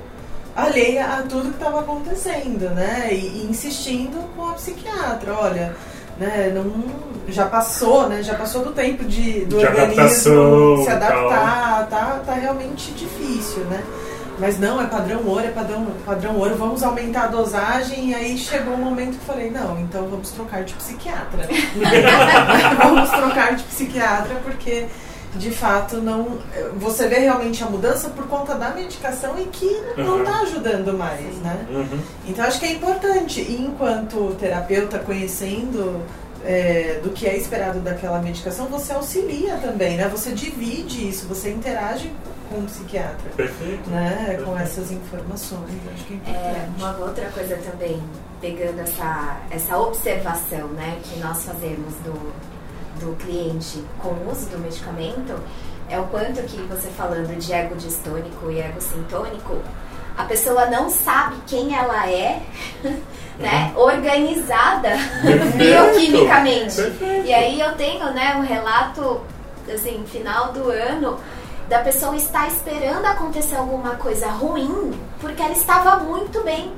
alheia 0.56 1.06
a 1.06 1.22
tudo 1.24 1.50
que 1.50 1.58
estava 1.58 1.82
acontecendo, 1.82 2.70
né, 2.72 3.10
e, 3.12 3.44
e 3.44 3.48
insistindo 3.50 4.24
com 4.36 4.50
a 4.50 4.54
psiquiatra, 4.54 5.34
olha, 5.34 5.76
né, 6.18 6.52
não, 6.54 6.84
já 7.28 7.46
passou, 7.46 8.08
né, 8.08 8.24
já 8.24 8.36
passou 8.36 8.64
do 8.64 8.72
tempo 8.72 9.04
de 9.04 9.46
do 9.46 9.58
De 9.58 9.66
organismo 9.66 10.84
se 10.84 10.90
adaptar, 10.90 11.88
tá, 11.90 12.22
tá 12.26 12.34
realmente 12.34 12.92
difícil, 12.92 13.64
né. 13.66 13.84
Mas 14.38 14.60
não, 14.60 14.82
é 14.82 14.86
padrão 14.88 15.26
ouro, 15.26 15.46
é 15.46 15.52
padrão, 15.52 15.88
padrão 16.06 16.36
ouro, 16.38 16.56
vamos 16.56 16.84
aumentar 16.84 17.24
a 17.24 17.28
dosagem. 17.28 18.10
E 18.10 18.16
aí 18.16 18.38
chegou 18.38 18.74
um 18.74 18.84
momento 18.84 19.12
que 19.18 19.30
eu 19.30 19.34
falei, 19.34 19.50
não, 19.50 19.80
então 19.80 20.08
vamos 20.08 20.32
trocar 20.32 20.64
de 20.64 20.74
psiquiatra. 20.74 21.48
vamos 22.78 23.10
trocar 23.10 23.56
de 23.56 23.64
psiquiatra, 23.64 24.36
porque 24.44 24.88
de 25.36 25.52
fato 25.52 25.98
não. 25.98 26.40
Você 26.78 27.08
vê 27.08 27.20
realmente 27.20 27.64
a 27.64 27.68
mudança 27.68 28.10
por 28.10 28.28
conta 28.28 28.56
da 28.56 28.70
medicação 28.70 29.38
e 29.40 29.46
que 29.46 29.82
não 29.98 30.16
Uhum. 30.16 30.24
está 30.24 30.40
ajudando 30.42 30.98
mais, 30.98 31.36
né? 31.38 31.66
Uhum. 31.70 32.00
Então 32.28 32.46
acho 32.46 32.60
que 32.60 32.66
é 32.66 32.72
importante, 32.72 33.42
enquanto 33.42 34.36
terapeuta, 34.40 35.00
conhecendo 35.00 36.02
é, 36.46 37.00
do 37.04 37.10
que 37.10 37.28
é 37.28 37.36
esperado 37.36 37.80
daquela 37.80 38.20
medicação, 38.20 38.68
você 38.68 38.94
auxilia 38.94 39.56
também, 39.58 39.98
né? 39.98 40.08
Você 40.10 40.32
divide 40.32 41.10
isso, 41.10 41.28
você 41.28 41.50
interage 41.50 42.12
com 42.50 42.60
o 42.60 42.64
psiquiatra 42.66 43.30
Perfeito. 43.36 43.90
né, 43.90 44.38
com 44.44 44.52
Perfeito. 44.52 44.58
essas 44.62 44.92
informações. 44.92 45.70
Acho 45.94 46.04
que 46.06 46.22
é 46.26 46.30
É, 46.30 46.70
uma 46.78 46.98
outra 46.98 47.30
coisa 47.30 47.58
também, 47.58 48.02
pegando 48.42 48.80
essa, 48.82 49.38
essa 49.50 49.78
observação 49.78 50.68
né, 50.70 50.98
que 51.04 51.20
nós 51.20 51.44
fazemos 51.46 51.94
do, 52.04 52.34
do 53.00 53.16
cliente 53.18 53.84
com 54.02 54.10
o 54.10 54.32
uso 54.32 54.48
do 54.50 54.58
medicamento, 54.60 55.40
é 55.90 56.00
o 56.00 56.04
quanto 56.08 56.42
que 56.44 56.58
você 56.64 56.88
falando 56.90 57.38
de 57.38 57.54
ego 57.54 57.76
distônico 57.76 58.50
e 58.50 58.60
ego 58.60 58.82
sintônico, 58.82 59.58
a 60.18 60.24
pessoa 60.24 60.66
não 60.68 60.90
sabe 60.90 61.36
quem 61.46 61.76
ela 61.76 62.10
é, 62.10 62.42
né, 63.38 63.74
organizada 63.76 64.92
bioquimicamente. 65.58 66.76
Perfeito. 66.76 67.28
E 67.28 67.34
aí 67.34 67.60
eu 67.60 67.74
tenho 67.76 68.06
né, 68.14 68.36
um 68.38 68.42
relato, 68.42 69.22
assim, 69.74 70.04
final 70.08 70.54
do 70.54 70.70
ano, 70.70 71.20
da 71.68 71.80
pessoa 71.80 72.16
estar 72.16 72.48
esperando 72.48 73.06
acontecer 73.06 73.56
alguma 73.56 73.96
coisa 73.96 74.28
ruim, 74.28 74.92
porque 75.20 75.42
ela 75.42 75.54
estava 75.54 75.98
muito 76.04 76.42
bem. 76.44 76.74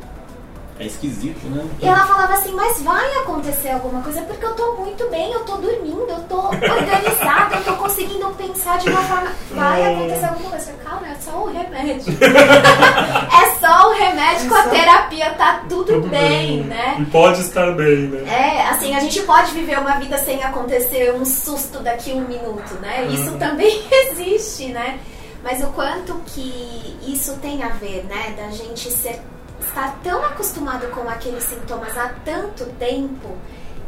É 0.79 0.85
esquisito, 0.85 1.43
né? 1.47 1.65
E 1.81 1.87
ela 1.87 2.05
falava 2.05 2.33
assim, 2.35 2.51
mas 2.53 2.81
vai 2.83 3.11
acontecer 3.17 3.71
alguma 3.71 4.01
coisa, 4.03 4.21
porque 4.21 4.45
eu 4.45 4.53
tô 4.53 4.73
muito 4.73 5.09
bem, 5.09 5.31
eu 5.31 5.39
tô 5.39 5.57
dormindo, 5.57 6.05
eu 6.07 6.19
tô 6.29 6.49
organizada, 6.49 7.55
eu 7.55 7.63
tô 7.63 7.73
conseguindo 7.77 8.29
pensar 8.35 8.77
de 8.77 8.89
uma 8.89 9.01
forma. 9.01 9.31
Vai 9.51 9.95
acontecer 9.95 10.25
alguma 10.25 10.51
coisa. 10.51 10.73
Calma, 10.83 11.07
é 11.07 11.15
só 11.15 11.31
o 11.31 11.51
remédio. 11.51 12.13
só 13.67 13.89
o 13.89 13.93
remédio 13.93 14.47
com 14.49 14.55
a 14.55 14.63
terapia, 14.63 15.29
tá 15.31 15.61
tudo, 15.67 15.93
Tudo 15.93 16.07
bem, 16.07 16.63
né? 16.63 16.95
E 16.99 17.05
pode 17.05 17.41
estar 17.41 17.71
bem, 17.73 18.07
né? 18.07 18.23
É, 18.31 18.69
assim, 18.69 18.95
a 18.95 18.99
gente 18.99 19.21
pode 19.23 19.51
viver 19.51 19.77
uma 19.79 19.99
vida 19.99 20.17
sem 20.17 20.41
acontecer 20.43 21.13
um 21.13 21.25
susto 21.25 21.79
daqui 21.79 22.11
um 22.13 22.21
minuto, 22.21 22.75
né? 22.81 23.07
Isso 23.11 23.31
Uhum. 23.31 23.37
também 23.37 23.83
existe, 23.91 24.67
né? 24.69 24.99
Mas 25.43 25.61
o 25.61 25.67
quanto 25.67 26.15
que 26.25 26.97
isso 27.05 27.37
tem 27.41 27.61
a 27.63 27.69
ver, 27.69 28.05
né? 28.05 28.33
Da 28.37 28.49
gente 28.51 28.89
ser, 28.91 29.21
estar 29.59 29.99
tão 30.03 30.23
acostumado 30.23 30.87
com 30.87 31.07
aqueles 31.09 31.43
sintomas 31.43 31.97
há 31.97 32.09
tanto 32.23 32.65
tempo 32.79 33.35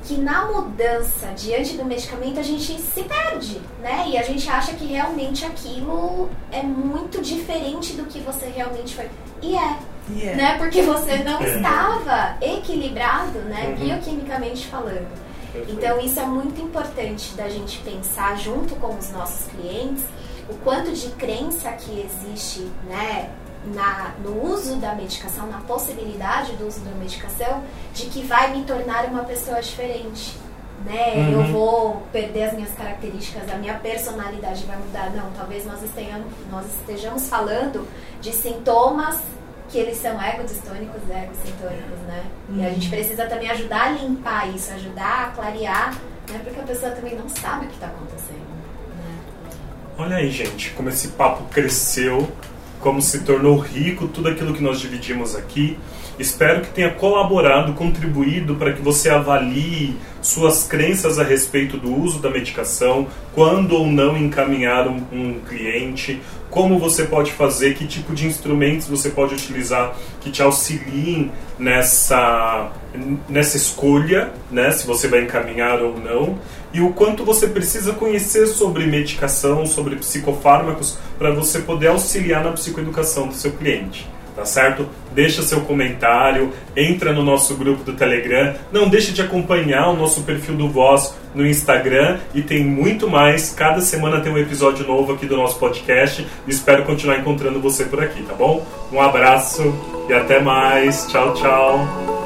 que 0.04 0.16
na 0.16 0.46
mudança 0.46 1.28
diante 1.36 1.76
do 1.78 1.86
medicamento 1.86 2.40
a 2.40 2.44
gente 2.44 2.80
se 2.80 3.04
perde, 3.04 3.62
né? 3.82 4.06
E 4.08 4.18
a 4.18 4.24
gente 4.24 4.50
acha 4.50 4.74
que 4.74 4.86
realmente 4.86 5.46
aquilo 5.46 6.30
é 6.52 6.64
muito 6.64 7.22
diferente 7.22 7.94
do 7.94 8.06
que 8.06 8.20
você 8.20 8.48
realmente 8.48 8.96
foi. 8.96 9.10
E 9.42 9.56
é. 9.56 9.78
Yeah. 10.12 10.38
Né? 10.38 10.58
Porque 10.58 10.82
você 10.82 11.18
não 11.24 11.40
É. 11.40 11.56
estava 11.56 12.38
equilibrado, 12.42 13.40
né? 13.40 13.68
Uhum. 13.78 13.86
Bioquimicamente 13.86 14.66
falando. 14.68 15.08
Então 15.68 16.00
isso 16.00 16.20
é 16.20 16.26
muito 16.26 16.62
importante 16.62 17.34
da 17.36 17.50
gente 17.50 17.80
pensar 17.80 18.38
junto 18.38 18.76
com 18.76 18.96
os 18.98 19.12
nossos 19.12 19.48
clientes 19.48 20.04
o 20.50 20.54
quanto 20.64 20.92
de 20.92 21.10
crença 21.10 21.72
que 21.74 22.00
existe, 22.02 22.62
né, 22.88 23.30
na, 23.66 24.14
no 24.24 24.52
uso 24.52 24.78
da 24.78 24.94
medicação, 24.96 25.48
na 25.48 25.60
possibilidade 25.60 26.54
do 26.54 26.68
uso 26.68 26.80
da 26.82 26.92
medicação, 26.92 27.64
de 27.94 28.06
que 28.06 28.24
vai 28.24 28.56
me 28.56 28.64
tornar 28.64 29.06
uma 29.06 29.24
pessoa 29.24 29.62
diferente. 29.62 30.38
Né? 30.86 31.14
Uhum. 31.16 31.32
Eu 31.32 31.44
vou 31.52 32.04
perder 32.12 32.44
as 32.44 32.54
minhas 32.54 32.74
características, 32.74 33.52
a 33.52 33.56
minha 33.56 33.74
personalidade 33.76 34.64
vai 34.66 34.78
mudar. 34.78 35.10
Não, 35.12 35.30
talvez 35.32 35.66
nós 35.66 35.84
estejamos, 35.84 36.28
nós 36.50 36.66
estejamos 36.66 37.28
falando 37.28 37.86
de 38.22 38.32
sintomas 38.32 39.20
que 39.70 39.78
eles 39.78 39.98
são 39.98 40.20
egodistônicos 40.22 41.02
e 41.08 41.12
egocintônicos, 41.12 42.00
né? 42.08 42.26
E 42.56 42.66
a 42.66 42.70
gente 42.70 42.90
precisa 42.90 43.26
também 43.28 43.50
ajudar 43.52 43.88
a 43.88 43.90
limpar 43.92 44.50
isso, 44.50 44.72
ajudar 44.74 45.28
a 45.28 45.32
clarear, 45.32 45.94
né? 46.30 46.42
Porque 46.44 46.60
a 46.60 46.64
pessoa 46.64 46.92
também 46.92 47.16
não 47.16 47.30
sabe 47.30 47.66
o 47.66 47.68
que 47.68 47.76
está 47.76 47.88
acontecendo. 47.88 48.48
Né? 48.98 49.20
Olha 49.98 50.16
aí, 50.16 50.32
gente, 50.32 50.72
como 50.72 50.90
esse 50.90 51.10
papo 51.10 51.44
cresceu, 51.52 52.32
como 52.80 53.02
se 53.02 53.20
tornou 53.24 53.58
rico 53.58 54.08
tudo 54.08 54.30
aquilo 54.30 54.54
que 54.54 54.64
nós 54.64 54.80
dividimos 54.80 55.36
aqui. 55.36 55.78
Espero 56.18 56.62
que 56.62 56.70
tenha 56.70 56.92
colaborado, 56.92 57.74
contribuído 57.74 58.56
para 58.56 58.74
que 58.74 58.82
você 58.82 59.10
avalie 59.10 59.96
suas 60.22 60.64
crenças 60.64 61.18
a 61.18 61.24
respeito 61.24 61.78
do 61.78 61.96
uso 61.96 62.20
da 62.20 62.30
medicação, 62.30 63.08
quando 63.34 63.74
ou 63.76 63.88
não 63.88 64.18
encaminhar 64.18 64.86
um, 64.88 65.02
um 65.14 65.40
cliente, 65.48 66.22
como 66.50 66.78
você 66.78 67.06
pode 67.06 67.32
fazer, 67.32 67.74
que 67.76 67.88
tipo 67.88 68.14
de 68.14 68.28
instrumentos 68.28 68.88
você 68.88 69.10
pode 69.10 69.34
utilizar 69.34 69.96
que 70.20 70.30
te 70.30 70.42
auxiliem 70.42 71.32
nessa, 71.58 72.70
nessa 73.30 73.56
escolha, 73.56 74.32
né, 74.52 74.72
se 74.72 74.86
você 74.86 75.08
vai 75.08 75.22
encaminhar 75.22 75.82
ou 75.82 75.98
não, 75.98 76.38
e 76.74 76.82
o 76.82 76.92
quanto 76.94 77.26
você 77.26 77.48
precisa 77.48 77.94
conhecer 77.94 78.48
sobre 78.48 78.86
medicação, 78.86 79.66
sobre 79.66 79.96
psicofármacos, 79.96 80.98
para 81.18 81.32
você 81.32 81.60
poder 81.60 81.88
auxiliar 81.88 82.44
na 82.44 82.52
psicoeducação 82.52 83.28
do 83.28 83.34
seu 83.34 83.52
cliente. 83.52 84.08
Tá 84.36 84.46
certo? 84.46 84.88
Deixa 85.12 85.42
seu 85.42 85.62
comentário, 85.62 86.54
entra 86.74 87.12
no 87.12 87.22
nosso 87.24 87.56
grupo 87.56 87.84
do 87.84 87.94
Telegram, 87.94 88.56
não 88.72 88.88
deixe 88.88 89.12
de 89.12 89.22
acompanhar 89.22 89.90
o 89.90 89.98
nosso 89.98 90.22
perfil 90.22 90.56
do 90.56 90.70
Voz 90.70 91.14
no 91.36 91.46
Instagram 91.46 92.20
e 92.34 92.42
tem 92.42 92.64
muito 92.64 93.10
mais. 93.10 93.50
Cada 93.50 93.82
semana 93.82 94.22
tem 94.22 94.32
um 94.32 94.38
episódio 94.38 94.88
novo 94.88 95.12
aqui 95.12 95.26
do 95.26 95.36
nosso 95.36 95.60
podcast. 95.60 96.26
Espero 96.48 96.86
continuar 96.86 97.18
encontrando 97.18 97.60
você 97.60 97.84
por 97.84 98.02
aqui, 98.02 98.24
tá 98.24 98.34
bom? 98.34 98.66
Um 98.94 99.02
abraço 99.02 99.76
e 100.08 100.14
até 100.14 100.40
mais. 100.40 101.06
Tchau, 101.08 101.34
tchau. 101.34 102.19